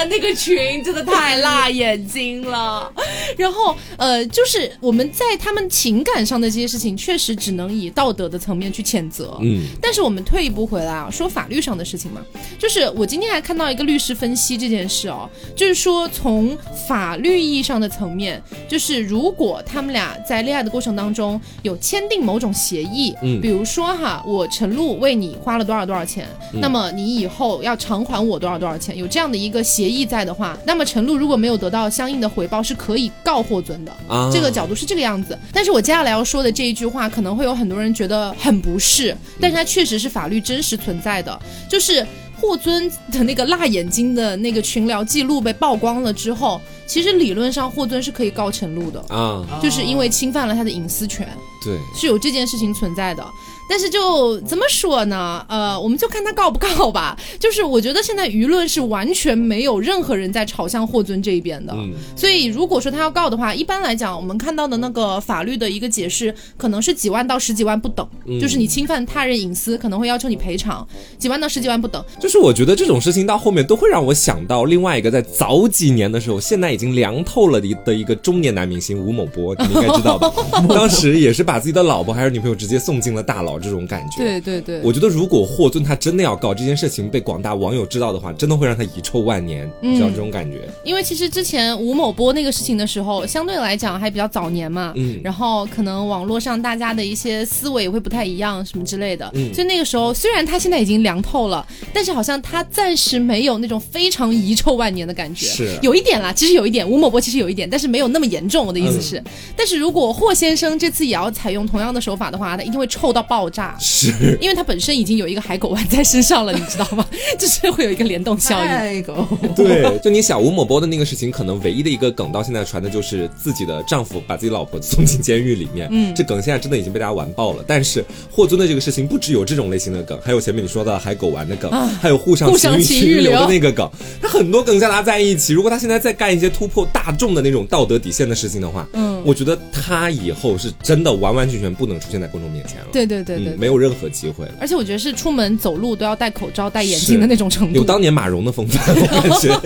[0.10, 2.91] 那那个群真的太辣眼睛了。
[3.38, 9.38] 然后呃，就是我们在他们情感上的这些事情，确实只能以道德的层面去谴责。
[9.41, 12.22] 嗯，但是我们退一步回来啊，说法律上的事情嘛，
[12.58, 33.92] 就是我今天还看到一个律师分析这件事哦，就是说从法律意义上的层面，就是如果他们俩在恋爱的过程当中有签订某种协议，嗯，比如说哈，我陈露为你花了多少多少钱，那么你以后要偿还我多少多少钱，有这样的一个协议在的话，那么陈露如果没有得到相应的回报，是可以告霍尊的。
[34.08, 35.38] 啊，这个角度是这个样子。
[35.54, 42.06] 但是我接下来要说的这一句话，可能会有很多人觉得很不适，但是它确实是法律真实存在的，就是
[42.40, 51.28] 霍尊的那个辣眼睛的那个群聊记录被曝光了之后，其实理论上霍尊是可以告陈露的啊，就是因为侵犯了他的隐私权，
[51.64, 53.26] 对，是有这件事情存在的。
[53.70, 55.46] 但是就怎么说呢？
[55.50, 57.18] 呃，我们就看他告不告吧。
[57.40, 61.74] 就是我觉得现在舆论是完全没有任何人在朝向霍尊这一边的。
[61.76, 61.92] 嗯。
[62.16, 68.08] 所以如果说他要告的话，一般来讲，我们看到的那个法律的一个解释，可能是几万到十几万不等。
[68.26, 68.40] 嗯。
[68.40, 72.04] 就是你侵犯他人隐私，可能会要求你赔偿，几万到十几万不等。
[72.20, 80.32] 就是我觉得这种事情到后面都会让我想到另外一个在早几年的时候，现在已经凉透了的的一个中年男明星吴某波，你应该知道吧？
[80.70, 83.57] 当时也是把自己的老婆还是女朋友直接送进了大牢。
[83.60, 90.67] 这种感觉，对对对，我觉得如果霍尊他真的要告这件事情被广大网友知道的话，真的会让他遗臭万年，你知道这种感觉？
[90.84, 105.78] 因为其实之前吴某波那个事情的时候，相对来讲还比较早年嘛，嗯，然后可能网络上大家的一些思维也会不太一样，什么之类的，嗯，所以那个时候虽然他现在已经凉透了，但是好像他暂时没有那种非常遗臭万年的感觉，是。
[105.82, 108.65] 有一点啦，其实有一点，吴某波其实有一点，但是没有那么严重。
[108.65, 109.24] 我的意思是，
[109.56, 113.76] 但是如果霍先生这次也要采用同样的手法的话，他一定会臭到爆炸。
[113.80, 117.06] 是，因为他本身已经有一个海狗丸在身上了，你知道吗？
[117.38, 118.68] 就是会有一个联动效应。
[118.68, 125.88] 海狗， 对，就你想吴某波的那个事情，可能唯一的一个梗到现在传的就是自己的丈夫把自己老婆送进监狱里面。
[125.92, 127.64] 嗯，这梗现在真的已经被大家玩爆了。
[127.68, 133.90] 但是霍尊的这个事情不只有这种类型的梗，还有前面你说的海狗丸的梗，还有互相情欲流的那个梗，
[134.22, 135.54] 他很多梗加拉在一起。
[135.54, 142.88] 如果他现在再干一些突破大众的那种道德底线的事情的话，嗯，我觉得他以后是真的完完全全不能出现在公众面前了。
[142.92, 143.78] 对对对对，没有。
[143.78, 149.50] 任何机会，而且我觉得是出门走路都要戴口罩、戴眼镜的那种程度，有当年马蓉的风范，我感觉。
[149.54, 149.62] 哇，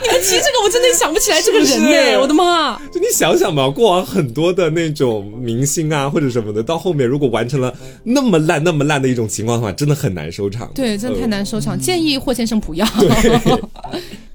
[0.00, 2.78] 你们提这个，我真的想不起来这个人呢，我的妈！
[2.92, 10.70] 就你想想吧，过往很多的那种明星啊，或者什么的，到后面如果完成了那么烂、那么烂的一种情况的话，真的很难收场。
[10.72, 11.76] 对，真的太难收场。
[11.76, 12.86] 建议霍先生不要。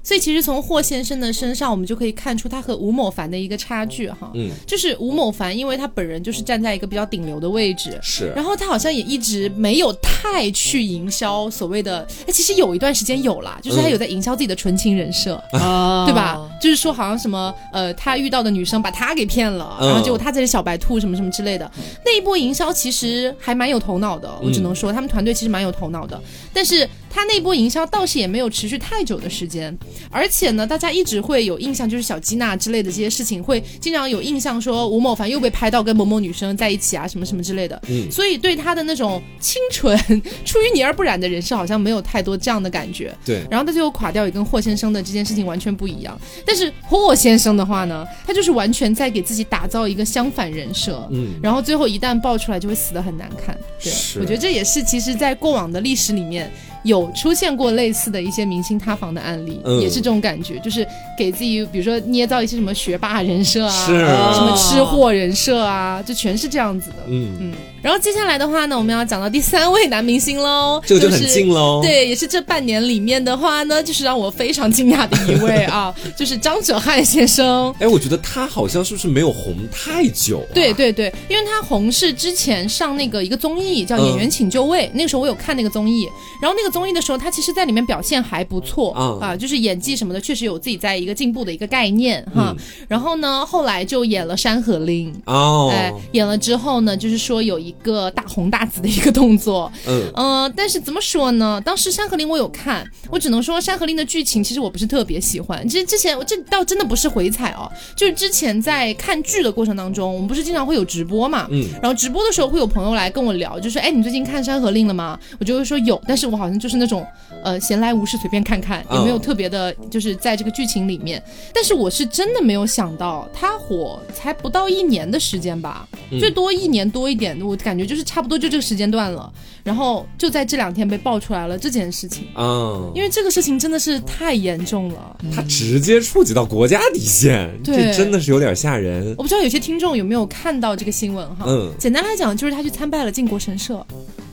[0.08, 4.32] 所以其实从霍先生的身上，我们就可以看出他和吴某凡的一个差距哈。
[4.32, 8.32] 嗯，就是吴某凡，因为他本人就是站在一个比较顶流的位置，是。
[8.34, 16.40] 然后他好像也一直没有太去营销所谓的，哎，其实有一段时间有啦，就是他有在营销自己的纯情人设，啊，对吧？
[16.58, 21.70] 就是说好像什么呃，他遇到的女生把他给骗了，然后结果他才是小白兔什么什么之类的。
[22.02, 26.18] 那一波营销其实还蛮有头脑的，我只能说他们团队其实蛮有头脑的，
[26.54, 26.88] 但是。
[27.10, 29.76] 他那波营销倒是也没有持续太久的时间，
[30.10, 37.80] 而且呢，大家一直会有印象，就是小吉娜之类的这些事情，会经常有印象说吴某凡又被拍到跟某某女生在一起啊，什么什么之类的。
[37.88, 39.96] 嗯，所以对他的那种清纯、
[40.44, 43.14] 出淤泥而不染的人设，好像没有太多这样的感觉。
[43.24, 46.18] 对，然后他最后垮掉也跟霍先生的这件事情完全不一样。
[46.44, 51.08] 但是霍先生的话呢，他就是完全在给自己打造一个相反人设。
[51.10, 53.56] 嗯，然后最后一旦爆出来，就会死得很难看。
[53.82, 56.50] 对，我觉得这也是其实，在过往的历史里面。
[56.82, 60.86] 有出现过类似的一些明星塌房的案例，也是这种感觉，就是
[61.16, 63.86] 给自己，比如说捏造一些什么学霸人设啊，
[64.34, 66.96] 什么吃货人设啊，就全是这样子的。
[67.08, 67.52] 嗯嗯。
[67.80, 71.80] 然后接下来的话呢，我们要讲到第三位男明星喽，这个就很近喽。
[71.80, 77.72] 对，也是这半年里面的话呢，就是让我非常惊讶的一位啊， 就是张哲瀚先生。
[77.78, 80.44] 哎，我觉得他好像是不是没有红太久？
[80.52, 86.08] 对对对，因为他红是之前上那个一个综艺叫《演员请就位》，那个时候我有看那个综艺，
[86.42, 92.54] 然后那个综艺的时候，他其实在里面表现还不错啊，就是演技什么的确实有自己在一个进步的一个概念哈。
[92.86, 97.74] 然后呢，后来就演了《山河令》哦，哎，演了之后呢，就是说有一。
[97.82, 101.62] 个大红大紫的一个动作，嗯呃，但是怎么说呢？
[101.64, 105.66] 当时《山河令》我有看，我只能说《山河令》的剧情其实我不是特别喜欢。
[105.68, 117.06] 其实之前我这倒真的不是回踩哦，就是之前在看剧的过程当中，我们不是经常会有直播嘛，嗯，然后直播的时候会有朋友来跟我聊，就说：“哎，你最近看《山河令》了吗？”我就会说有，但是我好像能就是那种
[117.44, 121.22] 呃闲来无事随便看看，也没有特别的，就是在这个剧情里面。
[121.54, 125.86] 但是我是真的没有想到，它火才不到一年的时间吧，
[126.18, 129.32] 最多一年多一点，我感觉就是差不多就这个时间段了。
[129.64, 139.14] 然后就在这两天被爆出来了这件事情啊，因为这个事情真的是太严重了，它直接触及到国家底线，这真的是有点吓人。
[139.18, 141.44] 我不知道有些听众有没有看到这个新闻哈？
[141.46, 143.84] 嗯，简单来讲就是他去参拜了靖国神社。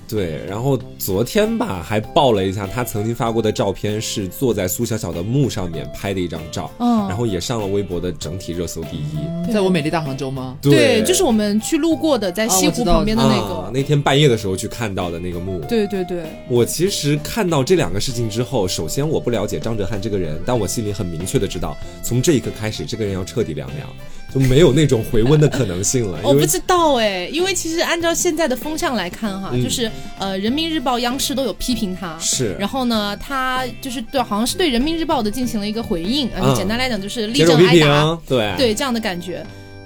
[0.08, 9.54] 对，然后昨天吧还爆了一下他曾经发过的照片，是坐在苏小小的墓上面拍的一张照，嗯，然后也上了微博的整体热搜第一。
[9.54, 10.58] 在我美丽大杭州吗？
[10.62, 13.72] 对，就是我们去路过的，在西湖旁边的那个。
[13.74, 15.60] 那天半夜的时候去看到的那个墓。
[15.68, 16.24] 对对对。
[16.48, 23.90] 我其实看到这两个事情之后，首先我不了解张哲瀚这个人，但我心里很明确的知道，从这一刻开始，这个人要彻底凉凉。
[24.36, 26.20] 就没有那种回温的可能性了。
[26.28, 32.54] 我不知道哎，因为其实按照现在的风向来看哈，就是呃，人民日报、央视都有批评他，是。
[32.60, 39.42] 然后呢，他就是对，好像是对人民日报的进行了一个回应，啊，简单来讲就是力正挨打，对对这样的感觉。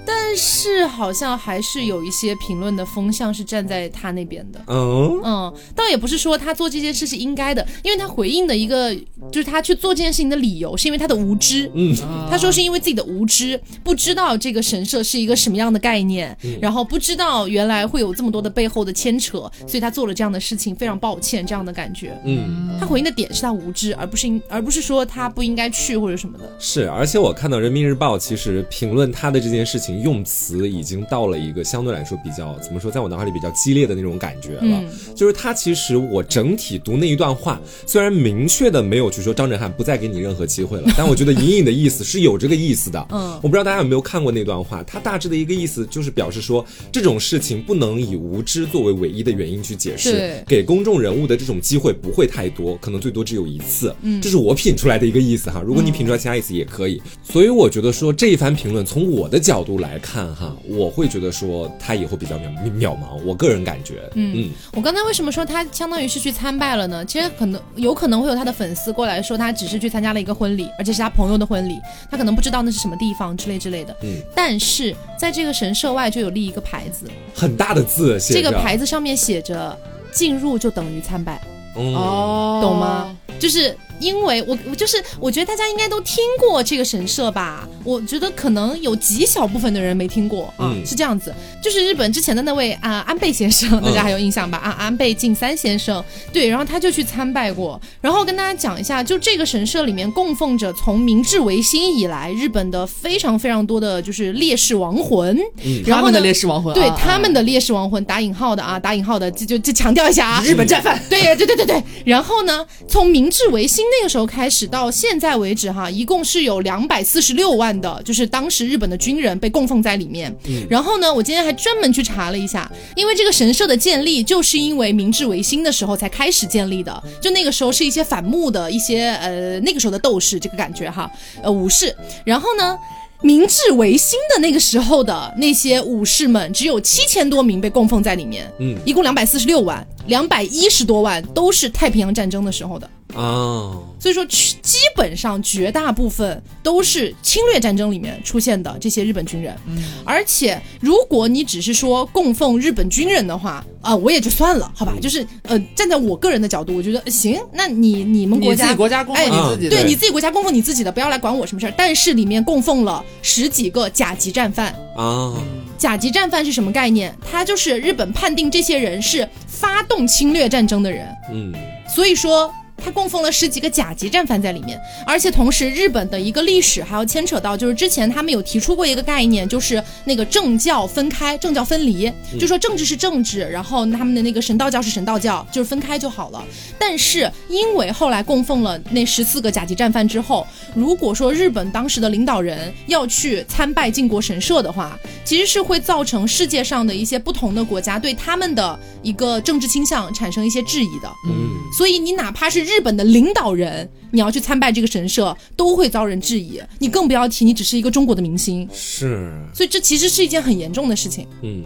[0.06, 8.94] 但是好像还是有一些评论的风向是站在他那边的，嗯嗯，倒也不是说他做这件事是应该的，因为他回应的一个
[9.30, 11.94] 就是他去做这件事情的理由是因为他的无知，嗯，
[12.30, 29.89] 他说是因为自己的无知，不知道这个神社是一个什么样的概念，然后不知道原来会有这么多的背后的牵扯，所以他做了这样的事情，非常抱歉这样的感觉，嗯，他回应的点是他无知，而不是而不是说他不应该去或者什么的，是，而且我看到人民日报其实评论他的这件事情。
[29.98, 34.84] 用词已经到了一个相对来说比较怎么说，在我脑海里比较激烈的那种感觉了。
[35.14, 43.06] 就是他其实我整体读那一段话，虽然明确的没有去说张震撼不再给你任何机会了，但我觉得隐隐的意思是有这个意思的。
[43.10, 53.94] 嗯，我不知道大家有没有看过那段话，他大致的一个意思就是表示说这种事情不能以无知作为唯一的原因去解释，给公众人物的这种机会不会太多，可能最多只有一次。
[54.02, 55.62] 嗯，这是我品出来的一个意思哈。
[55.64, 57.00] 如果你品出来其他意思也可以。
[57.22, 59.98] 所以我觉得说这一番评论从我的角度来。
[60.02, 67.04] 看哈，我会觉得说他以后比较渺渺茫，我个人感觉，嗯，我刚才为什么说他相当于是去参拜了呢？
[67.04, 71.78] 其实可能有可能会有他的粉丝过来说他只是去参加了一个婚礼，而且是他朋友的婚礼，
[72.10, 73.94] 他可能不知道那是什么地方之类之类的。
[74.02, 79.78] 嗯，但是在这个神社外就有立一个牌子，很大的字，这个牌子上面写着
[80.10, 81.38] 进入就等于参拜，
[81.74, 83.14] 哦，懂吗？
[83.38, 83.76] 就是。
[84.00, 91.32] 因为我我就是我觉得大家应该都听过这个神社吧，我觉得可能有极小部分的人没听过啊，是这样子，
[91.62, 94.56] 就是日本之前的那位啊安倍先生，大家还有印象吧？
[94.58, 113.84] 啊安倍晋三先生，对，然后他就去参拜过，然后跟大家讲一下，就这个神社里面供奉着从明治维新以来日本的非常非常多的就是烈士亡魂，嗯他们的烈士亡魂，对他们的烈士亡魂打引号的啊打引号的就就就强调一下啊，日本战犯，对对对对对，然后呢，从明治维新。
[113.98, 120.34] 那个时候开始到现在为止，哈，一共是有两百四十六万的，就是当时日本的军人被供奉在里面。
[120.46, 131.10] 嗯然后呢，我今天还专门去查了一下，因为这个神社的建立就是因为明治维新的时候才开始建立的，就那个时候是一些反目的一些呃那个时候的斗士，这个感觉哈，
[131.42, 131.94] 呃武士。
[132.24, 132.78] 然后呢，
[133.22, 142.88] 明治维新的那个时候的那些武士们只有七千多名被供奉在里面，嗯，一共两百四十六万，两百一十多万都是太平洋战争的时候的。
[143.14, 161.74] 啊，所以说基本上绝大部分都是侵略战争里面出现的这些日本军人，嗯，而且如果你只是说供奉日本军人的话，啊，我也就算了，好吧，就是呃，站在我个人的角度，我觉得行，那你你们国家自己国家供奉你自己，对你自己国家供奉你自己的，不要来管我什么事儿。
[161.76, 164.74] 但是里面供奉了十几个甲级战犯。
[164.96, 165.34] 啊，
[165.78, 167.14] 甲级战犯是什么概念？
[167.30, 171.52] 他就是日本判定这些人是发动侵略战争的人，嗯，
[171.94, 172.52] 所以说。
[172.80, 186.42] 他供奉了十几个甲级战犯在里面，而且同时日本的一个历史还要牵扯到，就是之前他们有提出过一个概念，就是那个政教分开、政教分离，就说政治是政治，然后他们的那个神道教是神道教，就是分开就好了。
[186.78, 201.08] 但是因为后来供奉了那十四个甲级战犯之后，如果说日本当时的领导人要去参拜靖国神社的话，其实是会造成世界上的一些不同的国家对他们的一个政治倾向产生一些质疑的。
[201.28, 202.69] 嗯，所以你哪怕是。
[202.70, 206.60] 日本的领导人，你要去参拜这个神社，都会遭人质疑。
[206.78, 208.68] 你更不要提，你只是一个中国的明星。
[208.72, 211.26] 是，所以这其实是一件很严重的事情。
[211.42, 211.64] 嗯。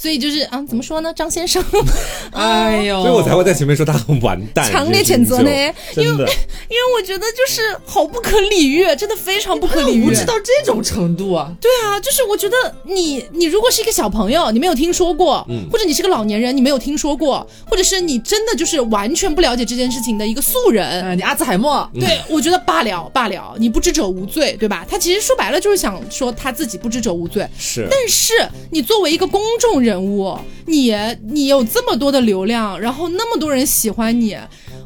[0.00, 1.62] 所以就是啊，怎么说呢，张先生，
[2.32, 5.50] 哎呦，所以我才会在前面说他很完蛋，强烈谴责呢，
[5.94, 11.52] 因为因为我觉得就是好不可理喻，真的非常不可理喻，无知到这种程度啊！
[11.60, 24.86] 对啊，就是我觉得你你如果是一个小朋友，你没有听说过，或者你是个老年人，你没有听说过，或者是你真的就是完全不了解这件事情的一个素人，你阿兹海默，对我觉得罢了罢了，你不知者无罪，对吧？
[24.88, 28.32] 他其实说白了就是想说他自己不知者无罪，是，但是
[28.70, 30.94] 你作为一个公众人人物，你
[31.28, 34.36] 你有这么多的流量，然后那么多人喜欢你。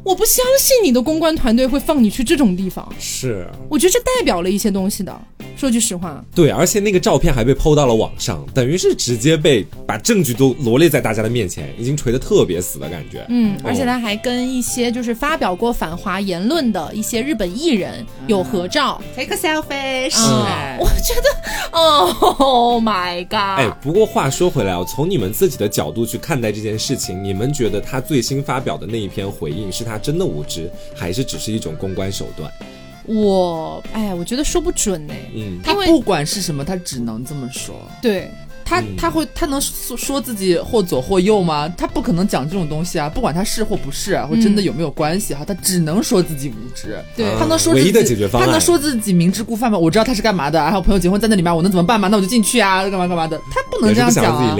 [0.05, 2.87] 我不相信你的公关团队会放你去这种地方。
[2.99, 5.19] 是，我觉得这代表了一些东西的。
[5.57, 13.25] 说句实话，对，而且那个照片还被抛到了网上，等于是直接被把证据都罗列在大家的面前，已经锤得特别死的感觉。
[13.29, 20.09] 嗯，而且他还跟一些就是发表过反华言论的一些日本艺人有合照，take a selfie。
[20.09, 20.19] 是，
[20.77, 23.59] 我觉得，Oh my god！
[23.59, 29.94] 哎，不过话说回来哦，从你们自己的角度去看待这件事情，你们觉得他最新发表的那一篇回应是他？
[29.95, 32.51] 他真的无知，还是只是一种公关手段？
[33.05, 35.13] 我哎，我觉得说不准呢。
[35.33, 37.89] 嗯，他不管是什么，他只能这么说。
[38.01, 38.29] 对。
[38.65, 41.71] 他他会他能说说自己或左或右吗？
[41.77, 43.07] 他不可能讲这种东西啊！
[43.07, 46.97] 不管他是或不是，或真的有没有关系哈，他只能说自己无知。
[47.15, 49.77] 对，他能说唯一的解决方案，他能说自己明知故犯吗？
[49.77, 52.07] 我知道他是干嘛的，然后朋友结婚在那里面，我能怎么办吗？
[52.07, 53.39] 那我就进去啊，干嘛干嘛的？
[53.51, 54.57] 他不能这样讲啊！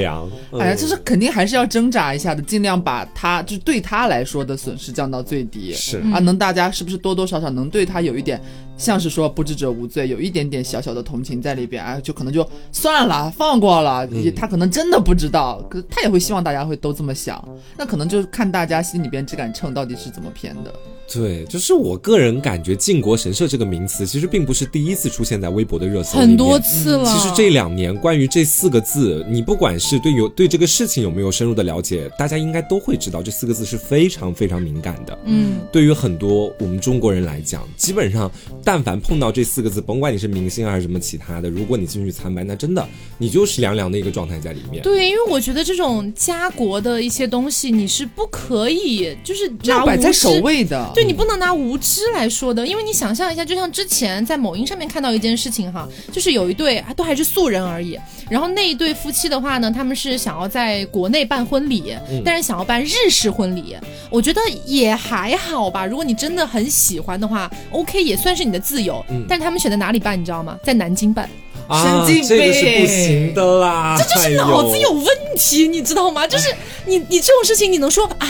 [0.59, 5.73] 哎呀，就是肯定还是要挣扎一下的，尽量把他就对他来说的损失降到最低。
[5.73, 8.39] 是啊，能大家是不是多多少少能对他有一点？
[8.77, 14.07] 像是说不知者无罪，有一点点小小的同情在里边，哎，就可能就算了，放过了。
[14.35, 17.43] 他可能真的不知道，可他也会希望大家会都这么想。
[17.77, 20.73] 那可能就是看大家心里边这杆秤到底是怎么偏的。
[21.11, 27.05] 对，就是我个人感觉“靖国神社”这个名词，其实并不是第一次出现在微博的热搜很多次了。
[27.05, 35.17] 其实这两年关于这四个字，你不管是对有对这个事情有没有深入的了解，大家应该都会知道这四个字是非常非常敏感的。
[35.25, 38.31] 嗯，对于很多我们中国人来讲，基本上。
[38.63, 42.83] 但凡碰到这四个字，甭管你是明星还是什么其他的，如果你进去参拜，那真的
[43.19, 44.81] 你就是凉凉的一个状态在里面。
[44.81, 50.91] 对，因为我觉得这种家国的一些东西，你是不可以就是拿摆在首位的。
[50.95, 57.99] 对你不能拿无知来说的，因为你想象一下，就像之前在某音上面看到一件事情哈，就是有一对都还是素人而已，
[58.31, 63.75] 然后那一对夫妻的话呢，他们是想要在国内办婚礼，但是想要办日式婚礼，
[64.09, 65.85] 我觉得也还好吧。
[65.85, 68.55] 如果你真的很喜欢的话，OK 也算是你。
[68.55, 70.57] 的自由，但是他们选在哪里办，你知道吗？
[70.63, 71.29] 在南京办，
[71.69, 75.05] 神经病，这个是不行的啦，这就是脑子有问
[75.37, 76.27] 题，你知道吗？
[76.27, 76.47] 就是
[76.85, 78.27] 你你这种事情，你能说啊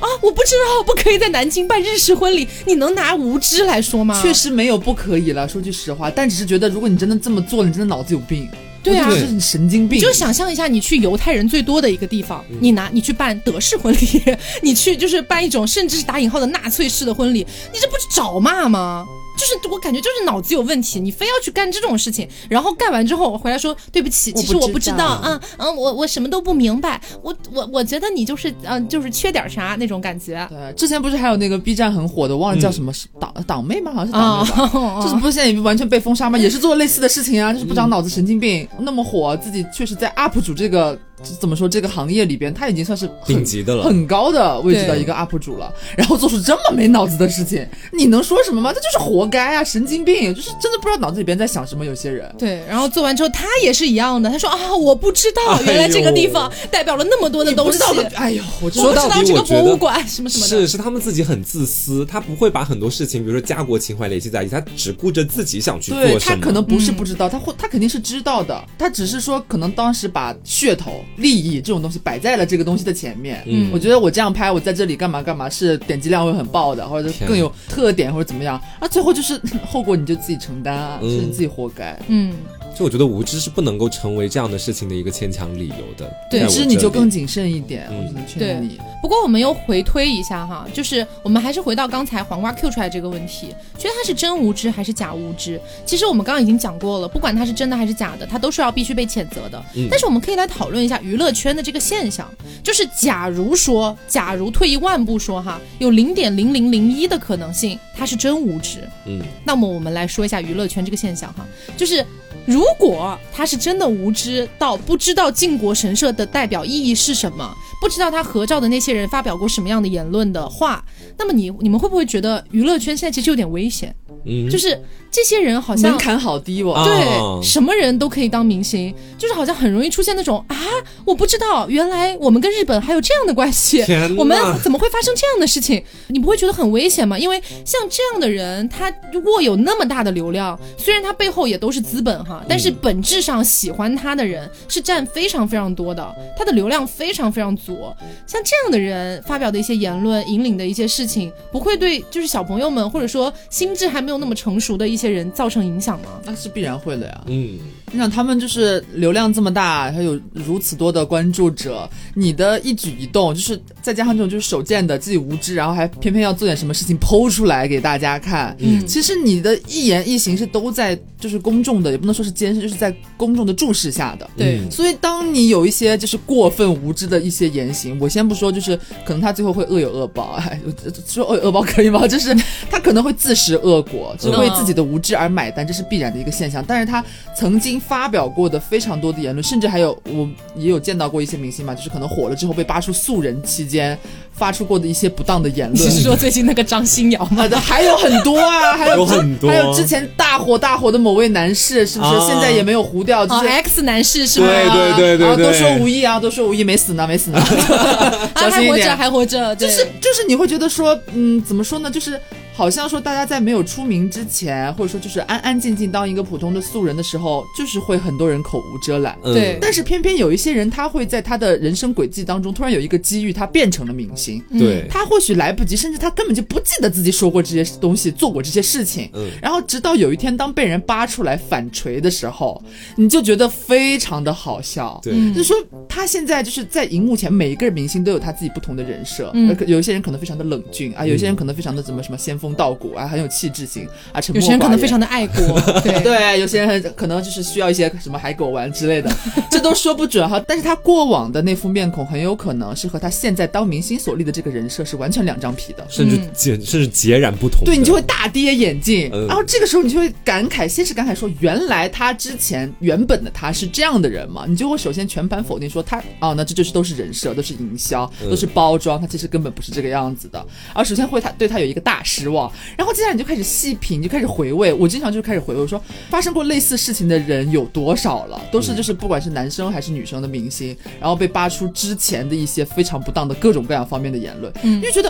[0.00, 0.06] 啊？
[0.20, 4.20] 我不知道，不可以在南京办日式婚礼，你能拿无知来说吗？
[4.22, 8.48] 确实没有不可以了，说句实话，但只是觉得，如果你真的这么做了，你真的脑子有病。
[8.82, 9.98] 对啊，是神经病。
[9.98, 14.22] 你就想象一下，你去犹太人最多的一个地方，你拿你去办德式婚礼，
[14.60, 19.06] 你去就是办一种甚至是打引号的纳粹式的婚礼，你这不是找骂吗？
[19.36, 30.46] 就是我感觉就是脑子有问题，你非要去干这种事情，然后干完之后我回来说对不起，其实我不知道，啊嗯，我我什么都不明白，我我我觉得你就是嗯就是缺点啥那种感觉。
[30.50, 33.92] 对，之前不是还有那个 B 站很火的，忘了叫什么党党妹吗？
[33.92, 36.38] 好像是党妹， 就是不是现在完全被封杀吗？
[36.38, 40.98] 也是做类似的事情啊，就是不长脑子神经病，那么火，自己确实在 UP 主这个。
[41.40, 41.68] 怎么说？
[41.68, 45.72] 这个行业里边，他已经算是顶级的了，很高的位置的一个 UP 主了。
[45.96, 48.72] 然后做出这么没脑子的事情，你能说什么吗？
[48.72, 49.64] 他就是活该啊！
[49.64, 51.84] 神经病，就是真的不知道脑子里边在想什么。
[51.84, 54.28] 有些人对，然后做完之后，他也是一样的。
[54.28, 57.78] 他说啊，我不知道，原来这个地方代表了那么多的东西。
[58.16, 66.18] 哎呦，我说到这个博物馆什么什么的，是是他们自己很自私，他不会把很多事情，比如说家国情怀联系在一起，他只顾着自己想去做什么。
[66.20, 71.98] 他可能不是不知道，他会他肯定是知道的，他只是说可能当时把噱头、利益这种东西。
[71.98, 82.34] 摆在了这个东西的前面，嗯，我觉得我这样拍，我在这里干嘛干嘛是点击量会很爆的，或者更有特点或者怎么样，那，最后就是后果你就自己承担啊，是你自己活该，嗯。
[82.74, 86.12] 就我觉得无知是不能够成为这样的事情的一个牵强理由的。
[86.30, 88.78] 对，其实你就更谨慎一点，我只能劝你。
[89.00, 93.48] 不过我们又回推一下哈，就是我们还是回到刚才黄瓜 Q 出来这个问题，
[93.78, 95.60] 觉得他是真无知还是假无知？
[95.86, 99.62] 其实我们刚刚已经讲过了，不管他是真的还是假的，他都是要必须被谴责的。
[99.90, 102.28] 但是我们可以来讨论一下娱乐圈的这个现象，
[102.62, 108.88] 就是假如说，假如退一万步说哈，有零点零零零一的可能性他是真无知。
[109.06, 111.46] 嗯，那么我们来说一下娱乐圈这个现象哈，
[111.76, 112.04] 就是。
[112.46, 120.84] 如果他是真的无知到不知道靖国神社的代表意义是什么，不知道他合照的那些人发表过什么样的言论的话，
[121.18, 123.94] 那么你你们会不会觉得娱乐圈现在其实有点危险？
[124.26, 124.80] 嗯，就是
[125.14, 130.56] 这些人好像门槛好低哦，对，什么人都可以当明星，就是好像很容易出现那种啊，
[131.04, 133.80] 我不知道原来我们跟日本还有这样的关系，
[134.18, 135.80] 我们怎么会发生这样的事情？
[136.08, 137.16] 你不会觉得很危险吗？
[137.16, 138.92] 因为像这样的人，他
[139.24, 146.04] 握有那么大的流量，虽然他背后也都是资本哈，但是本质上喜欢他的人是占非常非常多的，
[146.36, 147.78] 他的流量非常非常足。
[148.26, 154.18] 像这样的人发表的一些言论，引领的一些事情，不会对就是小朋友们或者说心智还没有。
[154.24, 156.20] 那么成熟的一些人造成影响吗？
[156.24, 157.24] 那是必然会的呀。
[157.26, 157.58] 嗯，
[157.94, 168.56] 你想他们就是流量这么大，还有如此多的关注者，你的一举一动，就是再加上这种就是手贱的自己无知，然后还偏偏要做点什么事情剖出来给大家看。
[168.58, 174.28] 嗯，其实你的一言一行是都在就是公众的，也不能说是监视，就是在公众的注视下的。
[174.36, 180.32] 对，所以当你有一些就是过分无知的一些言行，我先不说，就是可能他最后会恶有恶报。
[180.32, 180.60] 哎，
[181.06, 182.08] 说恶有恶报可以吗？
[182.08, 182.34] 就是
[182.68, 184.16] 他可能会自食恶果。
[184.18, 186.64] 就为自己的无知而买单，这是必然的一个现象。
[186.66, 187.04] 但是他
[187.36, 193.98] 曾经发表过的非常多的言论，甚至还有我也有见到过一些明星嘛，就是可能火了之后被扒出素人期间
[194.32, 195.90] 发出过的一些不当的言论。
[195.90, 197.48] 是说最近那个张新瑶吗？
[197.60, 203.26] 还有很多啊，还有 很多，还有之前大火大火的某位男士，是不是现在也没有糊掉？
[203.26, 204.46] 就是 X 男士是吗？
[204.48, 207.40] 对对对对，都说无意啊，都说无意，没死呢，没死呢，
[208.34, 209.54] 还活着，还活着。
[209.56, 211.90] 就是就是，你会觉得说，嗯，怎么说呢？
[211.90, 212.18] 就是。
[212.56, 219.18] 好像说大家在没有出名之前，或者说就是安安静静当一个普通的素人的时候，就是会很多人口无遮拦。
[219.24, 224.40] 对，但是偏偏有一些人，他会在他的人生轨迹当中突然有一个机遇，他变成了明星。
[224.56, 229.10] 对，他或许来不及，甚至他根本就不记得自己说过这些东西，做过这些事情。
[229.14, 232.62] 嗯，然后直到有一天，当被人扒出来反锤的时候，
[232.94, 235.00] 你就觉得非常的好笑。
[235.02, 235.56] 对，就说
[235.88, 239.32] 他现在就是在荧幕前，每一个明星都有他自己不同的人设。
[239.34, 242.43] 嗯，有一些人可能非常的冷峻啊，有些人可能非常的怎么什么先锋。
[242.44, 249.10] 风道骨啊，很有气质型啊，有些人可能非常的爱国， 对对，有些人可能就是需要一些什么海狗丸之类的，
[249.50, 250.38] 这都说不准哈。
[250.46, 257.64] 但是他过往的那副面孔，很有可能是和他现在当明星所立的这个人设是完全两张皮的，甚至截甚至截然不同。
[257.64, 264.44] 对你就会大跌眼镜，然后这个时候你就会感慨，先是感慨说，原来他之前原本的他是这样的人嘛？
[264.46, 270.44] 你就会首先全盘否定说他哦，那这就是都是人设，都是营销，都是包装，他其实根本不是这个样子的。
[270.74, 272.33] 而首先会他对他有一个大失望。
[272.76, 274.72] 然后接下来你就开始细品，你就开始回味。
[274.72, 275.80] 我经常就开始回味，说
[276.10, 278.40] 发生过类似事情的人有多少了？
[278.50, 285.08] 都是就是不管是男生还是女生的明星，然后被扒出之前的一些非常不当的各种各样方面的言论，你就觉得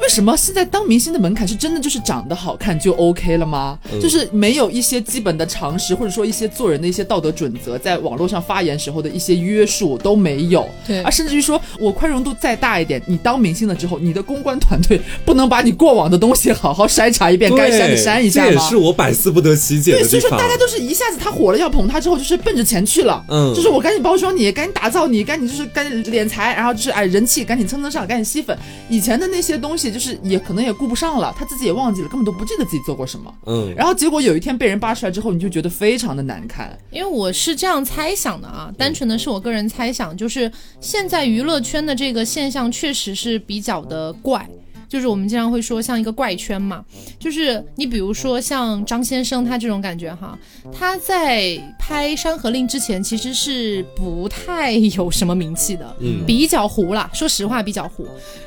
[0.00, 3.78] 为什么现在当明星的门槛是真的就是长得好看就 OK 了吗？
[4.00, 10.66] 就是没有一些基本的常识，或者说一些做人的一些道德准则，在网络上发言时候的一些约束都没有。
[10.86, 16.52] 对，啊，甚至于说我宽容度再大一点，你当明星了之后，你的公关团队不能把你过往的东西。
[16.60, 23.24] 好好筛查一遍，该删的删一下这也是我百思不得其解的对，所以说大家都是一下子他火了要捧他之后，就是奔着钱去了。
[23.28, 28.56] 嗯，就是我赶紧包装你，赶紧打造你，赶紧就是赶紧敛财，然后就是哎人气赶紧蹭蹭上，赶紧吸粉。
[28.88, 33.32] 以前的那些东西就是也可能也顾不上了，他自己也忘记了，根本都不记得自己做过什么。
[33.46, 36.76] 嗯，然后结果有一天被人扒出来之后，你就觉得非常的难堪。
[36.90, 40.50] 因为我是这样猜想的啊，单纯的是我个人猜想，就是
[40.80, 44.48] 现在娱乐圈的这个现象确实是比较的怪。
[44.88, 46.84] 就是我们经常会说像一个怪圈嘛，
[47.18, 50.38] 就是你比如说像张先生他这种感觉哈，
[50.72, 58.06] 他在拍《山河令》之前其实是不太有什么名气的，嗯，比较糊了，说实话比较糊。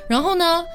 [0.09, 0.65] 然后呢，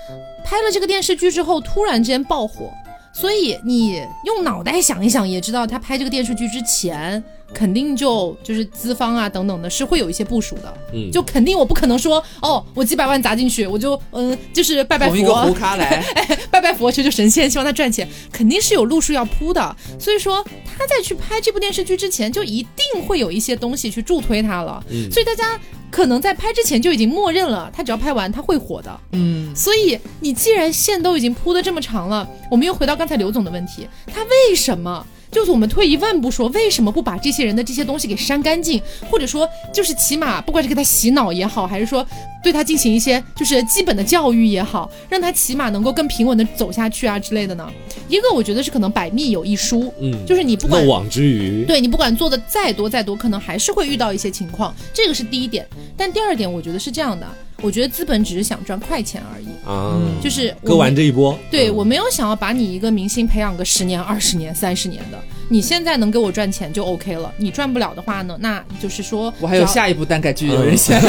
[0.44, 2.70] 拍了这个电视剧之后，突然之间爆火，
[3.12, 7.22] 所以你用脑袋想一想，也知道他拍这个电视剧之前。
[7.55, 19.76] 肯定就就是资方啊等等的，是会有一些部署的，嗯，就肯定我不可能说哦，我几百万砸进去，我就嗯，就是拜拜佛，一个胡咖来， 哎，拜拜佛求求神仙，希望他赚钱，肯定是有路数要铺的。
[19.99, 24.84] 所以说他在去拍这部电视剧之前，就一定会有一些东西去助推他了。
[24.90, 25.59] 嗯，所以大家
[25.90, 29.01] 可能在拍之前就已经默认了，他只要拍完他会火的。
[29.12, 35.07] 嗯，所以你既然线都已经铺的这么长了，我们又回到刚才刘总的问题，他为什么？
[35.30, 42.06] 就是我们退一万步说，为什么不把这些人的这些东西给删干净，或者说就是起码不管是给他洗脑也好，还是说
[42.42, 47.70] 对他进行一些就是基本的教育也好，让他起码能够更平稳的走下去啊之类的呢？
[48.08, 55.66] 一个我觉得是可能百密有一疏，嗯，就是你不管漏网之鱼，对你不管做的再多再多，可能还是会遇到一些情况，这个是第一点。
[55.96, 57.26] 但第二点，我觉得是这样的。
[57.62, 59.46] 我觉得资本只是想赚快钱而已。
[59.66, 61.36] 啊，就是割完这一波。
[61.50, 71.00] 对我没有想要把你一个明星培养个十年、二十年、三十年的，你现在能给我赚钱就 OK 了，你赚不了的话呢，那就是说我还有下一部单改剧有人 想，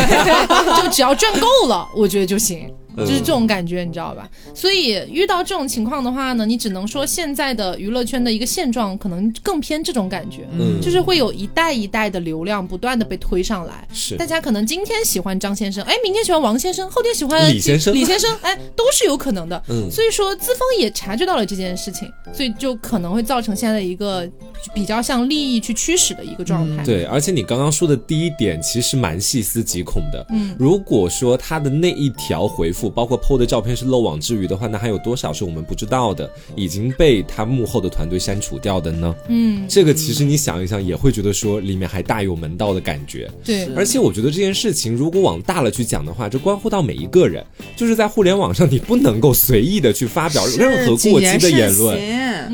[0.82, 2.70] 就只要赚够了，我觉得就行。
[3.06, 4.28] 就是这种感觉，你知道吧？
[4.56, 24.28] 所以遇到这种情况的话呢，你只能说现在的娱乐圈的一个现状可能更偏这种感觉，嗯，就是会有一代一代的流量不断的被推上来，是大家可能今天喜欢张先生，哎，明天喜欢王先生，后天喜欢李先生，李先生，哎，都是有可能的，嗯，所以说资方也察觉到了这件事情，所以就可能会造成现在的一个
[24.74, 26.84] 比较像利益去驱使的一个状态。
[26.84, 32.87] 对，而且你刚刚说的第一点其实蛮细思极恐的，嗯，如果说他的那一条回复。
[32.90, 39.16] 包括 PO 的照片是漏网之鱼的话，那还有多少是我们不知道的，已经被他幕后的团队删除掉的呢？
[39.28, 43.30] 嗯，这个其实你想一想，也会觉得说里面还大有门道的感觉。
[43.44, 51.98] 对，而且我觉得这件事情如果往大了去讲的话，这关乎到每一个人，就是在互联网上你不能够随意的去发表任何过激的言论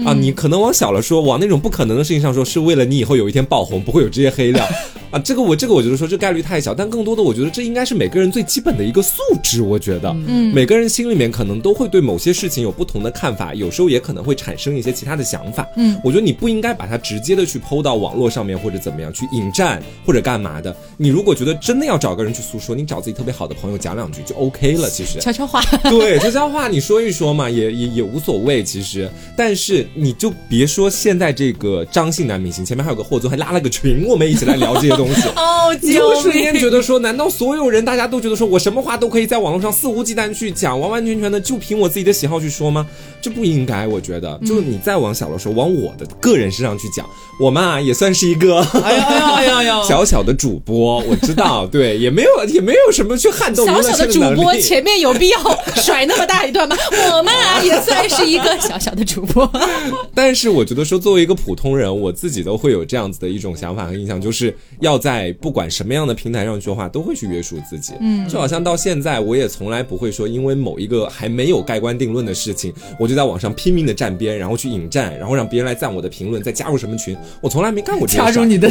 [0.06, 0.14] 啊。
[0.14, 4.68] 你可能往小了说，往那种不可能的事情上说，是为了你以后有一天爆红，不会有这些黑料
[5.14, 5.20] 啊。
[5.24, 9.62] 这个我这个我觉得说这概率太小，但更多的我觉得这应该是每个人最基本的一个素质。
[9.62, 10.10] 我觉得。
[10.28, 15.68] 嗯，每个人心里面可能都会对某些事情有不同的看法，有时候也可能会产生一些其他的想法。
[15.78, 20.76] 嗯，我觉得你不应该把它直接的去抛到网络上面或者怎么样去引战或者干嘛的。
[20.98, 24.90] 你如果觉得真的要找个人去诉说，你找自己特别好的朋友讲两句就 OK 了。
[24.90, 28.64] 其实悄悄话，对悄悄话你说一说嘛，也也也无所谓。
[28.64, 35.03] 其实，但是你就别说现在这个张姓男明星，前面还有个霍尊还拉了个群，我们一起来聊这些东西。
[35.36, 42.86] 哦，就瞬间觉得说，难道所有人大家都觉得说我什么话都可以在网络上肆无忌惮去讲，完完全全的就凭我自己的喜好去说吗？
[43.22, 47.06] 这不应该，我觉得，就是你再往小了说，往我的个人身上去讲，
[47.40, 55.40] 我嘛也算是一个，哎呀哎呀呀， 小小的主播，我知道，对，也没有也没有什么去撼动小小的主播，前面有必要
[55.76, 56.76] 甩那么大一段吗？
[57.16, 59.50] 我们啊也算是一个小小的主播，
[60.14, 73.14] 但是我觉得说，作为一个普通人，我自己都会有这样子的一种想法和印象，就是要在不管什么样的平台上说话，都会去约束自己，嗯，就好像到现在，我也从来不会说，因为某一个还没有盖棺定论的事情，我就。
[73.14, 78.68] 在网上拼命的站边，然后去引战，然后让别人来赞我的评论，再加入什么群，我从来没干过这加入你的，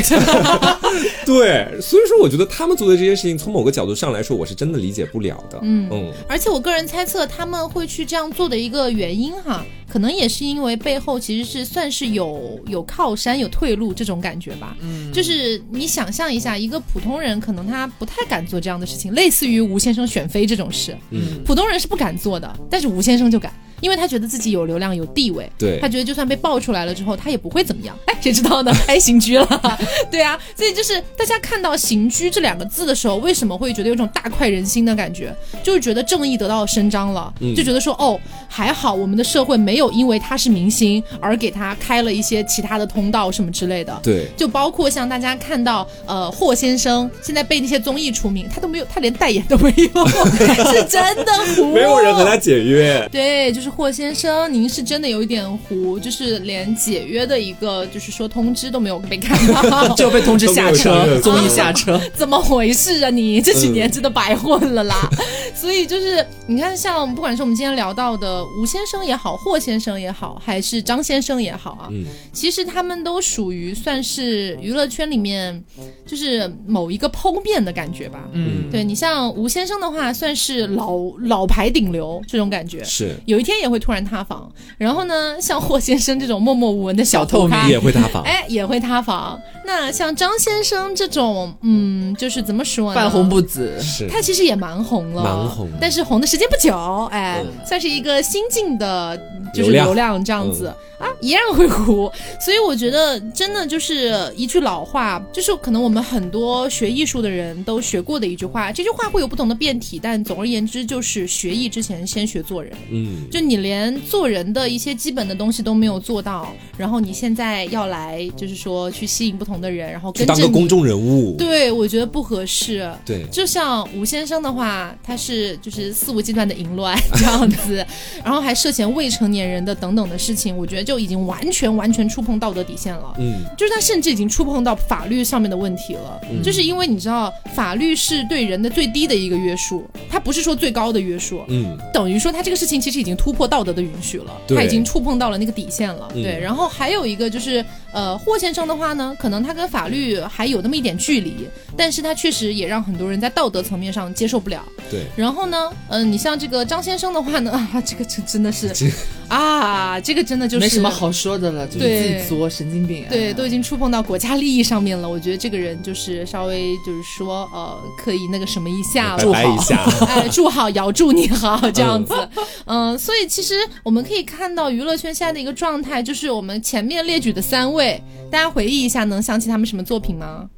[1.25, 5.61] 对，所以说我觉得他们做的这些事情，从某个角度上来说，我是真的理解不了的。
[5.63, 14.75] 嗯嗯，而且我个人猜测他们会去这样做的一个原因哈，可能也是因为背后其实是算是有有靠山有退路这种感觉吧。
[14.81, 23.53] 嗯，就是你想象一下，一个普通人可能他不太敢做这样的事情，类似于吴先生选妃这种事，嗯，普通人是不敢做的，但是吴先生就敢。
[23.83, 27.95] 因为他觉得自己有流量有地位，对他觉得就算被爆出来了之后，他也不会怎么样。
[28.07, 28.73] 哎，谁知道呢？
[28.87, 29.79] 开刑拘了，
[30.11, 35.35] 对啊，所以就是大家看到刑拘这两个字的时候，为什么会觉得有种大快人心的感觉？
[35.65, 38.19] 就是觉得正义得到伸张了，就觉得说哦，
[38.49, 43.99] 还好我们的社会没有因为他是明星而给他开了一些其他的通道什么之类的。
[44.01, 50.07] 对，就包括像大家看到呃霍先生现在被那些综艺出名，他都没有，他连代言都没有，
[50.73, 53.09] 是真的糊，没有人和他解约。
[53.11, 53.72] 对，就是。
[53.75, 59.37] 霍先生，您是真的有一点糊，就是连解约的一个，就是说通知都没有被看
[59.71, 63.09] 到， 就被通知下车，综艺下车， 怎么回事啊？
[63.09, 65.09] 你这几年真的白混了啦！
[65.55, 75.63] 所以就是你看，像不管是我们今天聊到的吴先生也好，霍先生也好，还是张先生也好啊，嗯，其实他们都属于算是娱乐圈里面
[76.07, 83.62] 就是某一个剖面的感觉吧，嗯，对你像吴先生的话，算是老老牌顶流这种感觉，是有一天。
[83.63, 89.41] 也会突然塌房，然后呢，像霍先生这种默默无闻的小透明也会塌房，哎，也会塌房。
[89.65, 92.95] 那像张先生这种，嗯，就是怎么说呢？
[92.95, 94.09] 半红不紫，是。
[94.09, 99.19] 他其实也蛮红了，蛮红，但是红的时间不久，哎，算是一个新晋的，
[99.55, 100.23] 就是流量。
[100.23, 100.67] 这样子。
[100.99, 102.11] 啊，一样会糊。
[102.41, 112.73] 所以我觉得真的就是一句老话，就是可能我们很多学艺术的人都学过的一句话，这句话会有不同的变体，但总而言之就是学艺之前先学做人。
[112.91, 113.53] 嗯，就你。
[113.53, 122.91] 你连做人的一些基本的东西都没有做到，然后你现在要来就是说去吸引不同的人，然后跟当个公众人物，对我觉得不合适。
[123.05, 127.87] 对，就像吴先生的话，他是就是肆无忌惮的淫乱这样子，
[128.25, 133.15] 然后还涉嫌未成年人的等等的事情，我觉得就已经完全完全触碰道德底线了。
[133.19, 136.21] 嗯，就是他甚至已经触碰到法律上面的问题了。
[136.31, 141.45] 嗯，就是因为你知道法律是对人的最低的一个约束，它不是说最高的约束。
[141.49, 143.43] 嗯，等于说他这个事情其实已经突破。
[143.53, 146.09] 道德的允许了，他已经触碰到了那个底线了。
[146.15, 151.47] 对，然后还有一个就是，呃，霍先生的话呢，可能他跟法律还有那么一点距离，
[151.77, 154.65] 但是他确实也让很多人在道德层面上接受不了。
[154.91, 158.73] 对，然后呢，嗯，你像这个张先生的话呢， 啊，这个真真的是，
[159.29, 163.07] 啊，这个真的就是没什么好说的了，就是自己作，神经病。
[163.09, 169.77] 对，都已经触碰到国家利益上面了，我觉得这个人就是稍微就是说呃，可以那个什么一下，祝好一下，
[170.07, 172.15] 哎，祝好，遥祝你好这样子。
[172.67, 177.99] 嗯，所以其实我们可以看到娱乐圈现在的一个状态，就是我们前面列举的三位，
[178.31, 180.49] 大家回忆一下，能想起他们什么作品吗？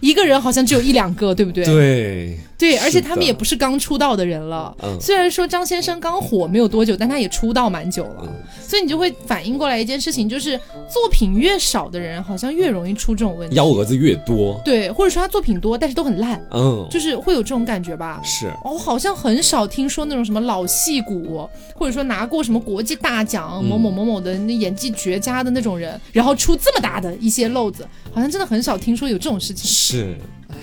[0.00, 1.64] 一个人好像只有一两个，对不对？
[1.64, 2.38] 对。
[2.60, 4.76] 对，而且他们也不是刚出道的人了。
[4.82, 8.30] 嗯，虽然说张先生刚火没有多久，但他也出道蛮久了。
[8.62, 13.56] 所以你就会反应过来一件事情，就是作品越少的人，好像越容易出这种问题。
[13.56, 14.60] 幺蛾子越多。
[14.62, 16.38] 对，或者说他作品多，但是都很烂。
[16.50, 18.20] 嗯，就是会有这种感觉吧？
[18.22, 18.52] 是。
[18.62, 29.89] 我好像很少听说那种什么老戏骨，或者说拿过什么国际大奖、某某某某的那演技绝佳的那种人，然后出这么大的一些漏子，好像真的很少听说有这种事情。
[29.90, 30.14] 是。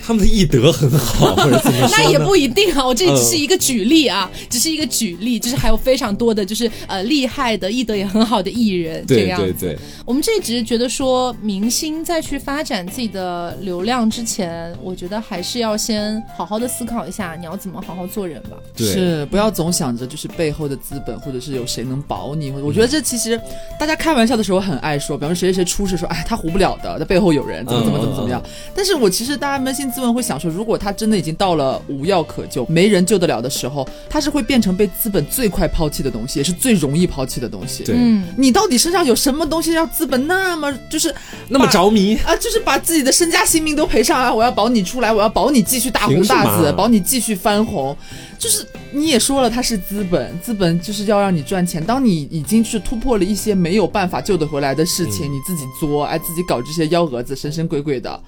[0.05, 1.97] 他们的艺德很好， 或者怎么说？
[1.97, 9.39] 那也不一定啊，我这里只是一个举例啊，只是一个举例，就是还有非常多的就是呃厉害的艺德也很好的艺人这样。
[9.39, 18.57] 对对对，我们这里只是觉得说，明星在去发展自己的流量之前，我觉得还是要先好好的思考一下，你要怎么好好做人吧。
[18.77, 22.51] 是，不要总想着就是背后的资本，或者是有谁能保你。
[22.51, 23.39] 我觉得这其实
[23.79, 28.41] 大家开玩笑的时候很爱说，比方说谁谁谁出事说，哎，他糊不了的，他背后有人，怎么怎么怎么怎么样。
[28.75, 37.83] 但是我其实大家扪心自问会想说，如果他真的已经到了无药可救、没人救得了的时候，他是会变成被资本最快抛弃的东西，也是最容易抛弃的东西。
[37.83, 37.95] 对，
[38.37, 41.13] 你到底身上有什么东西让资本那么就是
[41.49, 42.35] 那么着迷啊？
[42.35, 44.33] 就是把自己的身家性命都赔上啊！
[44.33, 47.95] 我要保你出来，我要保你继续大红大紫，保你继续翻红。
[48.39, 51.83] 就是你也说了，他是资本，资本就是要让你赚钱。
[51.83, 58.21] 当你已经是突破了一些没有办法救得回来的事情，你自己作，哎，自己搞这些幺蛾子，神神鬼鬼的。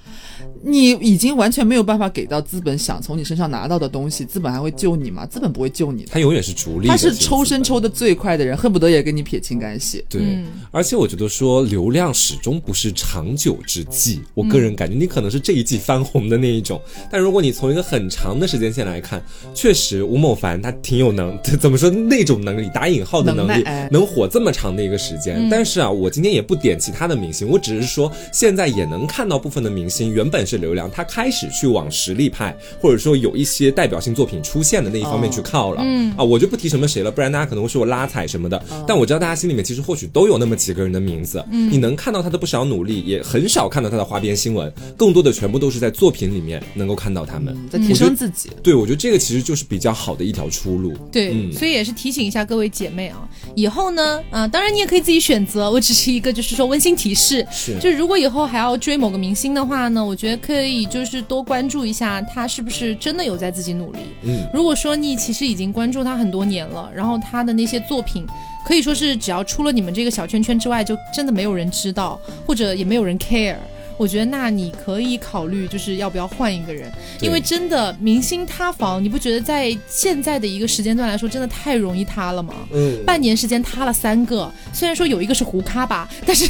[0.61, 5.25] 你已经完全没有办法给到资本想从你身上拿到的东西，资本还会救你吗？
[5.25, 10.03] 资本不会救你，他永远是逐利，他是抽身抽的最快的人，恨不得也跟你撇清干系。
[10.09, 14.19] 对，而且我觉得说流量始终不是长久之计。
[14.33, 25.47] 我个人感觉，你可能是这一季翻红的那一种，但如果你从一个很长的时间线来看，确实吴某凡他挺有能， 怎么说那种能力，打引号的能力，能火这么长的一个时间。
[25.49, 30.48] 但是啊，我今天也不点其他的明星，我只是说现在也能看到部分的明星原本。
[30.49, 35.81] 是流量，他开始去往实力派，或者说有一些代表性作品出现的那一方面去靠了。
[35.85, 38.61] 嗯啊，我就不提什么谁了，不然大家可能会说我拉踩什么的。
[38.87, 41.43] 但我知道大家心里面其实或许都有那么几个人的名字。
[41.51, 48.49] 嗯，你能看到他的不少努力，也很少看到他的花边新闻，更多的全部都是在作品里面能够看到他们在提升自己。
[48.63, 50.93] 对，我觉得这个其实就是比较好的一条出路。
[51.11, 55.69] 对，所以也是提醒一下各位姐妹啊，以后呢，啊，当然你也可以自己选择。
[55.69, 61.19] 我只是一个就是说温馨提示，是，就如果以后还要追某个明星的话呢，我觉得可以就是。
[61.29, 63.99] 多关注一下他是不是真的有在自己努力。
[64.23, 68.25] 嗯，如果说你其实已经关注他很多年了，然后他的那些作品
[68.65, 73.57] 可以说是只要出了你们这个小圈圈之外，就真的没有人知道，或者也没有人 care。
[73.99, 76.89] 我觉得那你可以考虑，就是要不要换一个人，
[77.19, 82.53] 因为真的明星塌房，你不觉得在现在的一个时间段来说，真的太容易塌了吗？
[82.71, 86.45] 嗯，半年时间塌了三个，虽然说有一个是胡咖吧，但是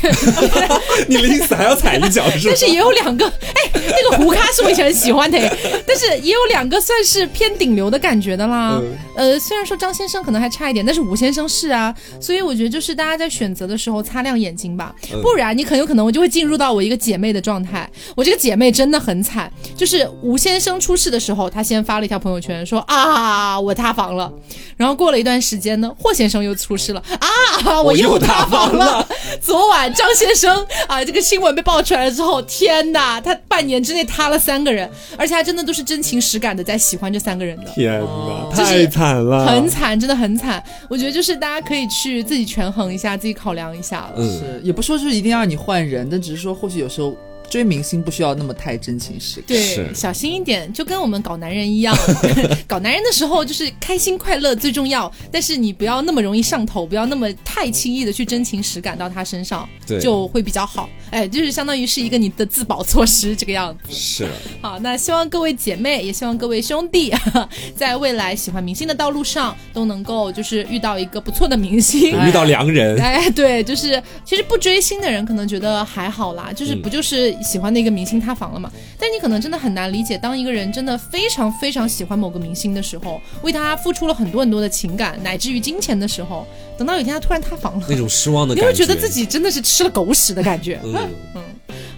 [1.09, 2.49] 你的意思还要踩一脚是？
[2.49, 5.39] 但是也有两个，哎，那个胡咖是我以前很喜欢的，
[5.87, 8.79] 但是也有两个算是偏顶流的感觉的啦。
[9.15, 11.91] 呃，虽然说张先生可能还差一点，但是吴先生是啊，
[12.21, 14.93] 所以我觉得就是大家在选择的时候擦亮眼睛吧，
[15.23, 17.38] 不然你很有可能我就会进入到我一个姐妹的。
[17.41, 19.51] 状态，我这个姐妹真的很惨。
[19.75, 24.31] 就是吴先生出事的时候，她先发了一条朋友圈，说啊，我塌房了。
[24.75, 29.05] 然后过了一段时间呢，霍先生又出事了啊，我又塌房了。
[29.41, 37.71] 昨晚张先生啊，这个新闻被爆出来了之后，天哪，他半年之内塌了三个人，而且还真的都是真情实感的在喜欢这三个人的。
[37.71, 40.63] 天哪，太惨了，很惨，真的很惨。
[40.89, 44.23] 我觉得就是大家可以去自己权衡一下，自己考量一下了。
[44.23, 47.15] 是，也不说就是一定要你换人，但只是说或许有时候。
[47.49, 51.95] 追明星不需要那么太真情实感，对，小心一点，就跟我们搞男人一样，
[52.67, 60.87] 搞男人的时候就是开心快乐最重要，但是你不要那么容易上头，不要那么太轻易的去真情实感到他身上，对，就会比较好。
[61.09, 63.91] 哎，就是相当于是一个你的自保措施，这个样子。
[63.91, 64.27] 是。
[64.61, 67.11] 好，那希望各位姐妹，也希望各位兄弟，
[67.75, 72.99] 在未来喜欢明星的道路上都能够就是遇到一个不错的明星，遇到良人。
[73.01, 77.35] 哎，对，就是其实不追星的人可能觉得还好啦，就是不就是。
[77.41, 78.71] 喜欢的一个明星塌房了嘛？
[78.99, 86.45] 但你可能真的很难理解，当一个人真的非常非常喜欢某个明星的时候，为他付出了很多很多的情感，乃至于金钱的时候，
[86.79, 90.79] 等到有一天他突然塌房了，那种失望的，你会觉得自己真的是吃了狗屎的感觉。
[90.81, 90.95] 嗯
[91.35, 91.43] 嗯。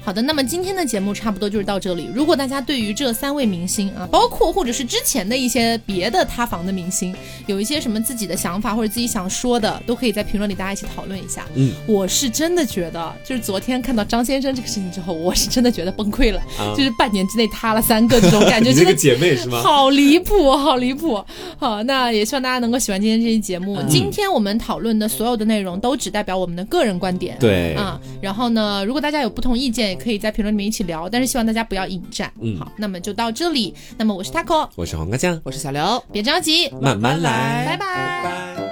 [0.03, 2.09] 好的，那么今天的节目差不多就是到这里。
[2.11, 7.15] 如果大家对于这三位明星啊，包括或者是之前的一些别的塌房的明星，
[7.45, 11.45] 有一些什么自己的想法或者自己想说的，都可以在评论里大家一起讨论一下。
[11.53, 16.41] 嗯，我是真的觉得，就是昨天看到张先生这个事情之后，我是真的觉得崩溃了，
[16.75, 19.61] 就是半年之内塌了三个这种感觉， 这个姐妹是吗？
[19.61, 21.23] 好离谱，好离谱。
[21.59, 23.79] 好，那也希望大家能够喜欢今天这期节目。
[23.87, 27.37] 今天我们讨论的所有的内容都只代表我们的个人观点。
[27.39, 31.09] 对啊，然后呢，如果大家有不同意见，也可以在评论里面一起聊。
[31.09, 32.31] 但是希望大家不要引战。
[32.41, 33.73] 嗯，好，那么就到这里。
[33.97, 38.70] 那么我是 taco，我是黄瓜酱，我是小刘，别着急，慢慢来，拜拜。